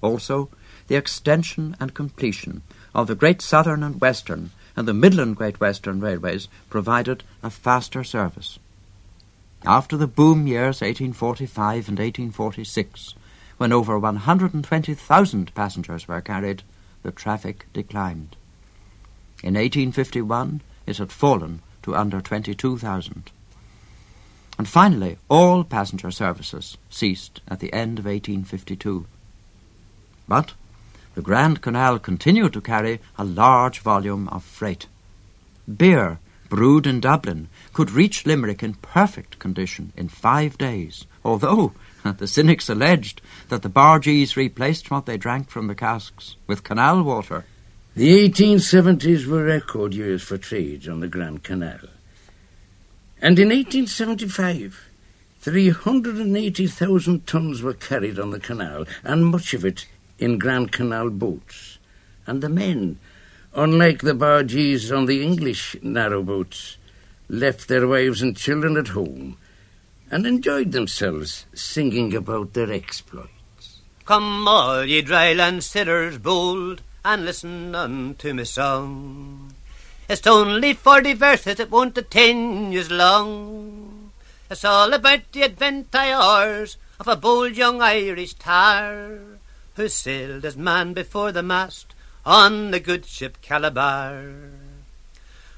Also, 0.00 0.48
the 0.86 0.96
extension 0.96 1.76
and 1.80 1.94
completion 1.94 2.62
of 2.94 3.06
the 3.06 3.14
Great 3.14 3.40
Southern 3.40 3.82
and 3.82 4.00
Western 4.00 4.50
and 4.76 4.86
the 4.86 4.94
Midland 4.94 5.36
Great 5.36 5.60
Western 5.60 6.00
Railways 6.00 6.48
provided 6.68 7.22
a 7.42 7.50
faster 7.50 8.04
service. 8.04 8.58
After 9.66 9.96
the 9.96 10.06
boom 10.06 10.46
years 10.46 10.82
1845 10.82 11.88
and 11.88 11.98
1846, 11.98 13.14
when 13.56 13.72
over 13.72 13.98
120,000 13.98 15.54
passengers 15.54 16.06
were 16.06 16.20
carried, 16.20 16.62
the 17.02 17.12
traffic 17.12 17.66
declined. 17.72 18.36
In 19.42 19.54
1851, 19.54 20.60
it 20.86 20.98
had 20.98 21.12
fallen 21.12 21.62
to 21.82 21.94
under 21.94 22.20
22,000. 22.20 23.30
And 24.58 24.68
finally, 24.68 25.18
all 25.28 25.64
passenger 25.64 26.10
services 26.10 26.76
ceased 26.88 27.40
at 27.48 27.60
the 27.60 27.72
end 27.72 27.98
of 27.98 28.04
1852. 28.04 29.06
But 30.28 30.54
the 31.14 31.22
Grand 31.22 31.60
Canal 31.60 31.98
continued 31.98 32.52
to 32.52 32.60
carry 32.60 33.00
a 33.18 33.24
large 33.24 33.80
volume 33.80 34.28
of 34.28 34.44
freight. 34.44 34.86
Beer, 35.72 36.18
brewed 36.48 36.86
in 36.86 37.00
Dublin, 37.00 37.48
could 37.72 37.90
reach 37.90 38.26
Limerick 38.26 38.62
in 38.62 38.74
perfect 38.74 39.38
condition 39.38 39.92
in 39.96 40.08
five 40.08 40.58
days, 40.58 41.06
although 41.24 41.72
the 42.04 42.26
cynics 42.26 42.68
alleged 42.68 43.20
that 43.48 43.62
the 43.62 43.68
bargees 43.68 44.36
replaced 44.36 44.90
what 44.90 45.06
they 45.06 45.16
drank 45.16 45.50
from 45.50 45.66
the 45.66 45.74
casks 45.74 46.36
with 46.46 46.64
canal 46.64 47.02
water. 47.02 47.44
The 47.96 48.28
1870s 48.28 49.26
were 49.26 49.44
record 49.44 49.94
years 49.94 50.22
for 50.22 50.36
trade 50.36 50.88
on 50.88 51.00
the 51.00 51.08
Grand 51.08 51.44
Canal. 51.44 51.78
And 53.24 53.38
in 53.38 53.48
1875, 53.48 54.90
380,000 55.40 57.26
tons 57.26 57.62
were 57.62 57.72
carried 57.72 58.18
on 58.18 58.32
the 58.32 58.38
canal, 58.38 58.84
and 59.02 59.24
much 59.24 59.54
of 59.54 59.64
it 59.64 59.86
in 60.18 60.38
Grand 60.38 60.72
Canal 60.72 61.08
boats. 61.08 61.78
And 62.26 62.42
the 62.42 62.50
men, 62.50 62.98
unlike 63.54 64.02
the 64.02 64.12
bargees 64.12 64.94
on 64.94 65.06
the 65.06 65.22
English 65.22 65.74
narrow 65.80 66.22
boats, 66.22 66.76
left 67.30 67.66
their 67.66 67.86
wives 67.86 68.20
and 68.20 68.36
children 68.36 68.76
at 68.76 68.88
home 68.88 69.38
and 70.10 70.26
enjoyed 70.26 70.72
themselves 70.72 71.46
singing 71.54 72.14
about 72.14 72.52
their 72.52 72.70
exploits. 72.70 73.80
Come 74.04 74.46
all 74.46 74.84
ye 74.84 75.00
dryland 75.00 75.62
sitters 75.62 76.18
bold, 76.18 76.82
and 77.02 77.24
listen 77.24 77.74
unto 77.74 78.34
me 78.34 78.44
song. 78.44 79.54
It's 80.06 80.26
only 80.26 80.74
forty 80.74 81.14
verses, 81.14 81.58
it 81.58 81.70
won't 81.70 81.98
ten 82.10 82.72
years 82.72 82.90
long. 82.90 84.10
It's 84.50 84.64
all 84.64 84.92
about 84.92 85.32
the 85.32 85.42
adventures 85.42 86.76
of 87.00 87.08
a 87.08 87.16
bold 87.16 87.56
young 87.56 87.80
Irish 87.80 88.34
tar, 88.34 89.18
who 89.76 89.88
sailed 89.88 90.44
as 90.44 90.58
man 90.58 90.92
before 90.92 91.32
the 91.32 91.42
mast 91.42 91.94
on 92.26 92.70
the 92.70 92.80
good 92.80 93.06
ship 93.06 93.38
Calabar. 93.40 94.50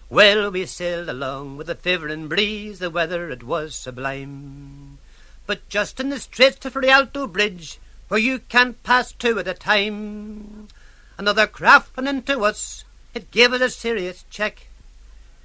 Well, 0.08 0.52
we 0.52 0.64
sailed 0.66 1.08
along 1.08 1.56
with 1.56 1.68
a 1.68 1.74
favouring 1.74 2.28
breeze, 2.28 2.78
the 2.78 2.88
weather 2.88 3.28
it 3.30 3.42
was 3.42 3.74
sublime. 3.74 4.98
But 5.46 5.68
just 5.68 5.98
in 5.98 6.10
the 6.10 6.20
straits 6.20 6.64
of 6.64 6.76
Rialto 6.76 7.26
Bridge, 7.26 7.80
where 8.06 8.20
you 8.20 8.38
can't 8.38 8.80
pass 8.84 9.10
two 9.10 9.40
at 9.40 9.48
a 9.48 9.54
time, 9.54 10.68
another 11.18 11.48
craft 11.48 11.96
ran 11.96 12.06
into 12.06 12.44
us. 12.44 12.84
It 13.16 13.30
gave 13.30 13.54
us 13.54 13.62
a 13.62 13.70
serious 13.70 14.26
check. 14.28 14.66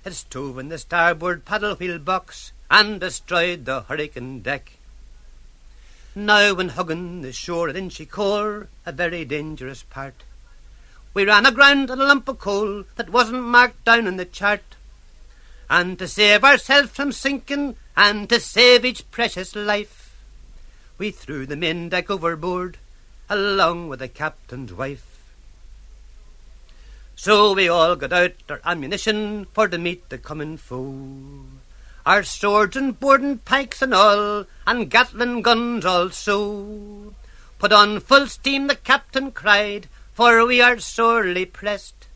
It 0.04 0.12
stove 0.12 0.60
in 0.60 0.68
the 0.68 0.78
starboard 0.78 1.46
paddle 1.46 1.74
wheel 1.76 2.00
box 2.00 2.52
and 2.70 3.00
destroyed 3.00 3.64
the 3.64 3.84
hurricane 3.84 4.42
deck. 4.42 4.74
Now, 6.14 6.54
when 6.54 6.68
hugging 6.68 7.22
the 7.22 7.32
shore 7.32 7.70
at 7.70 7.78
Inchicore, 7.78 8.68
a 8.86 8.92
very 8.92 9.24
dangerous 9.24 9.84
part, 9.84 10.16
we 11.14 11.24
ran 11.24 11.46
aground 11.46 11.90
on 11.90 12.02
a 12.02 12.04
lump 12.04 12.28
of 12.28 12.40
coal 12.40 12.84
that 12.98 13.10
wasn't 13.10 13.44
marked 13.44 13.86
down 13.86 14.06
in 14.06 14.18
the 14.18 14.26
chart. 14.26 14.76
And 15.70 15.98
to 16.00 16.10
save 16.10 16.44
ourselves 16.44 16.90
from 16.90 17.14
sinking, 17.14 17.78
and 17.96 18.28
to 18.28 18.42
save 18.42 18.84
each 18.84 19.10
precious 19.12 19.56
life, 19.56 20.14
we 20.98 21.10
threw 21.10 21.46
the 21.46 21.56
main 21.56 21.88
deck 21.88 22.10
overboard, 22.10 22.80
along 23.30 23.88
with 23.88 24.00
the 24.00 24.10
captain's 24.10 24.74
wife. 24.74 25.11
So 27.22 27.54
we 27.54 27.70
all 27.70 27.96
got 27.96 28.14
out 28.14 28.34
our 28.50 28.62
ammunition 28.66 29.46
for 29.54 29.68
to 29.68 29.78
meet 29.78 30.10
the 30.10 30.18
coming 30.18 30.58
foe. 30.58 31.46
Our 32.04 32.24
swords 32.24 32.76
and 32.76 33.00
boarding 33.00 33.38
pikes 33.38 33.84
and 33.84 33.94
all, 33.94 34.46
and 34.66 34.90
Gatling 34.90 35.44
guns 35.44 35.86
also. 35.86 37.14
Put 37.60 37.72
on 37.72 38.00
full 38.00 38.26
steam, 38.26 38.66
the 38.66 38.76
captain 38.76 39.30
cried, 39.30 39.88
for 40.16 40.44
we 40.48 40.62
are 40.62 40.80
sorely 40.80 41.46
pressed. 41.46 42.08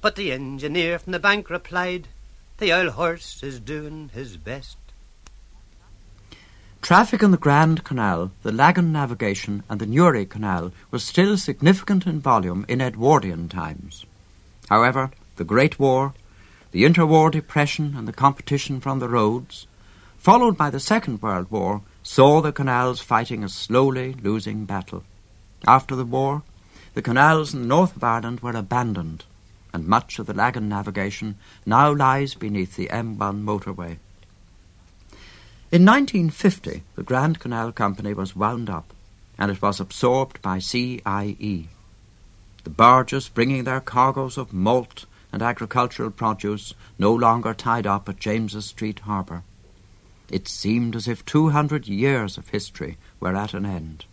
But 0.00 0.16
the 0.16 0.32
engineer 0.32 0.98
from 0.98 1.12
the 1.12 1.18
bank 1.18 1.50
replied, 1.50 2.08
the 2.56 2.72
old 2.72 2.92
horse 2.92 3.42
is 3.42 3.60
doing 3.60 4.10
his 4.14 4.38
best. 4.38 4.78
Traffic 6.80 7.22
on 7.22 7.32
the 7.32 7.36
Grand 7.36 7.84
Canal, 7.84 8.30
the 8.42 8.52
Lagan 8.52 8.92
Navigation, 8.92 9.62
and 9.68 9.78
the 9.78 9.84
Newry 9.84 10.24
Canal 10.24 10.72
was 10.90 11.04
still 11.04 11.36
significant 11.36 12.06
in 12.06 12.18
volume 12.18 12.64
in 12.66 12.80
Edwardian 12.80 13.50
times. 13.50 14.06
However, 14.68 15.10
the 15.36 15.44
Great 15.44 15.78
War, 15.78 16.14
the 16.72 16.84
interwar 16.84 17.30
depression, 17.30 17.94
and 17.96 18.06
the 18.06 18.12
competition 18.12 18.80
from 18.80 18.98
the 18.98 19.08
roads, 19.08 19.66
followed 20.18 20.56
by 20.56 20.70
the 20.70 20.80
Second 20.80 21.22
World 21.22 21.50
War, 21.50 21.82
saw 22.02 22.40
the 22.40 22.52
canals 22.52 23.00
fighting 23.00 23.42
a 23.42 23.48
slowly 23.48 24.14
losing 24.22 24.64
battle. 24.64 25.04
After 25.66 25.96
the 25.96 26.04
war, 26.04 26.42
the 26.94 27.02
canals 27.02 27.54
in 27.54 27.62
the 27.62 27.66
north 27.66 27.96
of 27.96 28.04
Ireland 28.04 28.40
were 28.40 28.56
abandoned, 28.56 29.24
and 29.72 29.86
much 29.86 30.18
of 30.18 30.26
the 30.26 30.34
Lagan 30.34 30.68
navigation 30.68 31.36
now 31.64 31.92
lies 31.94 32.34
beneath 32.34 32.76
the 32.76 32.88
M1 32.88 33.44
motorway. 33.44 33.98
In 35.70 35.84
1950, 35.84 36.82
the 36.96 37.02
Grand 37.02 37.40
Canal 37.40 37.72
Company 37.72 38.14
was 38.14 38.34
wound 38.34 38.70
up, 38.70 38.92
and 39.38 39.50
it 39.50 39.62
was 39.62 39.80
absorbed 39.80 40.40
by 40.42 40.58
CIE. 40.58 41.68
The 42.68 42.74
barges 42.74 43.30
bringing 43.30 43.64
their 43.64 43.80
cargoes 43.80 44.36
of 44.36 44.52
malt 44.52 45.06
and 45.32 45.40
agricultural 45.40 46.10
produce 46.10 46.74
no 46.98 47.14
longer 47.14 47.54
tied 47.54 47.86
up 47.86 48.10
at 48.10 48.20
James's 48.20 48.66
Street 48.66 48.98
Harbour. 48.98 49.42
It 50.30 50.48
seemed 50.48 50.94
as 50.94 51.08
if 51.08 51.24
two 51.24 51.48
hundred 51.48 51.88
years 51.88 52.36
of 52.36 52.50
history 52.50 52.98
were 53.20 53.34
at 53.34 53.54
an 53.54 53.64
end. 53.64 54.04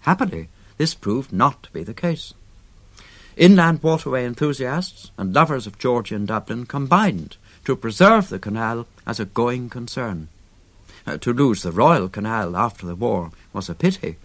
Happily, 0.00 0.50
this 0.76 0.92
proved 0.92 1.32
not 1.32 1.62
to 1.62 1.72
be 1.72 1.82
the 1.82 1.94
case. 1.94 2.34
Inland 3.34 3.82
waterway 3.82 4.26
enthusiasts 4.26 5.10
and 5.16 5.32
lovers 5.32 5.66
of 5.66 5.78
Georgian 5.78 6.26
Dublin 6.26 6.66
combined 6.66 7.38
to 7.64 7.74
preserve 7.74 8.28
the 8.28 8.38
canal 8.38 8.86
as 9.06 9.18
a 9.18 9.24
going 9.24 9.70
concern. 9.70 10.28
Uh, 11.06 11.16
to 11.16 11.32
lose 11.32 11.62
the 11.62 11.72
Royal 11.72 12.10
Canal 12.10 12.58
after 12.58 12.84
the 12.84 12.94
war 12.94 13.30
was 13.54 13.70
a 13.70 13.74
pity, 13.74 14.16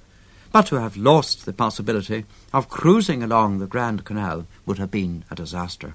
but 0.52 0.66
to 0.68 0.76
have 0.76 0.98
lost 0.98 1.46
the 1.46 1.54
possibility 1.54 2.26
of 2.54 2.70
cruising 2.70 3.22
along 3.22 3.60
the 3.60 3.68
Grand 3.68 4.04
Canal 4.04 4.46
would 4.66 4.80
have 4.80 4.92
been 4.92 5.24
a 5.30 5.36
disaster. 5.36 5.94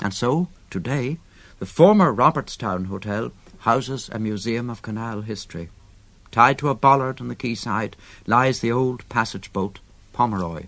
And 0.00 0.12
so, 0.12 0.48
today, 0.70 1.18
the 1.58 1.66
former 1.66 2.12
Robertstown 2.12 2.86
Hotel 2.86 3.32
houses 3.60 4.08
a 4.12 4.18
museum 4.18 4.70
of 4.70 4.82
canal 4.82 5.22
history. 5.22 5.70
Tied 6.30 6.58
to 6.58 6.68
a 6.68 6.74
bollard 6.74 7.20
on 7.20 7.28
the 7.28 7.34
quayside 7.34 7.96
lies 8.26 8.60
the 8.60 8.70
old 8.70 9.08
passage 9.08 9.52
boat 9.52 9.80
Pomeroy. 10.12 10.66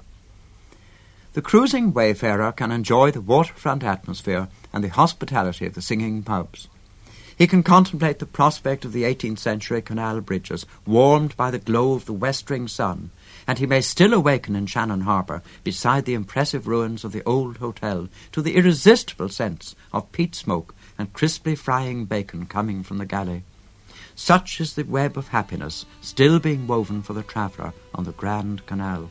The 1.33 1.43
cruising 1.43 1.93
wayfarer 1.93 2.51
can 2.53 2.73
enjoy 2.73 3.13
the 3.13 3.21
waterfront 3.21 3.85
atmosphere 3.85 4.49
and 4.73 4.83
the 4.83 4.89
hospitality 4.89 5.67
of 5.67 5.75
the 5.75 5.83
singing 5.83 6.23
pubs. 6.25 6.67
He 7.41 7.47
can 7.47 7.63
contemplate 7.63 8.19
the 8.19 8.27
prospect 8.27 8.85
of 8.85 8.93
the 8.93 9.05
18th 9.05 9.39
century 9.39 9.81
canal 9.81 10.21
bridges, 10.21 10.67
warmed 10.85 11.35
by 11.39 11.51
the 11.51 11.59
glow 11.59 11.95
of 11.95 12.05
the 12.05 12.13
westering 12.13 12.69
sun, 12.69 13.13
and 13.47 13.59
he 13.59 13.65
may 13.65 13.81
still 13.81 14.13
awaken 14.13 14.55
in 14.55 14.67
Shannon 14.67 15.01
Harbour, 15.01 15.41
beside 15.65 16.05
the 16.05 16.13
impressive 16.13 16.67
ruins 16.67 17.03
of 17.03 17.13
the 17.13 17.25
old 17.25 17.57
hotel, 17.57 18.11
to 18.33 18.43
the 18.43 18.57
irresistible 18.57 19.31
sense 19.31 19.75
of 19.91 20.13
peat 20.13 20.35
smoke 20.35 20.75
and 20.99 21.15
crisply 21.15 21.55
frying 21.55 22.05
bacon 22.05 22.45
coming 22.45 22.83
from 22.83 22.99
the 22.99 23.07
galley. 23.07 23.43
Such 24.15 24.61
is 24.61 24.75
the 24.75 24.83
web 24.83 25.17
of 25.17 25.29
happiness 25.29 25.87
still 26.03 26.41
being 26.41 26.67
woven 26.67 27.01
for 27.01 27.15
the 27.15 27.23
traveller 27.23 27.73
on 27.95 28.05
the 28.05 28.13
Grand 28.13 28.67
Canal. 28.67 29.11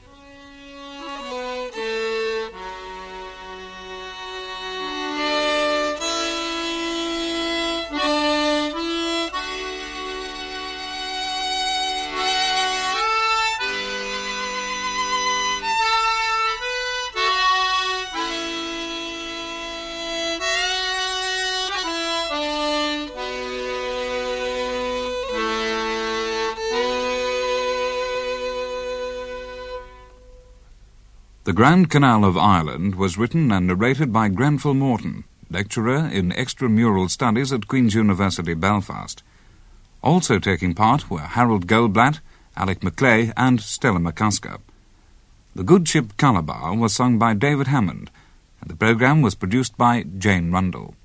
Grand 31.59 31.89
Canal 31.89 32.23
of 32.23 32.37
Ireland 32.37 32.95
was 32.95 33.17
written 33.17 33.51
and 33.51 33.67
narrated 33.67 34.13
by 34.13 34.29
Grenfell 34.29 34.75
Morton, 34.75 35.25
lecturer 35.51 36.07
in 36.07 36.31
extramural 36.31 37.09
studies 37.09 37.51
at 37.51 37.67
Queen's 37.67 37.93
University, 37.93 38.53
Belfast. 38.53 39.21
Also 40.01 40.39
taking 40.39 40.73
part 40.73 41.09
were 41.09 41.19
Harold 41.19 41.67
Goldblatt, 41.67 42.21
Alec 42.55 42.81
Macleay, 42.81 43.33
and 43.35 43.59
Stella 43.59 43.99
McCusker. 43.99 44.61
The 45.53 45.65
Good 45.65 45.85
Ship 45.89 46.15
Calabar 46.15 46.77
was 46.77 46.93
sung 46.93 47.19
by 47.19 47.33
David 47.33 47.67
Hammond, 47.67 48.09
and 48.61 48.69
the 48.69 48.77
programme 48.77 49.21
was 49.21 49.35
produced 49.35 49.77
by 49.77 50.03
Jane 50.17 50.53
Rundle. 50.53 50.95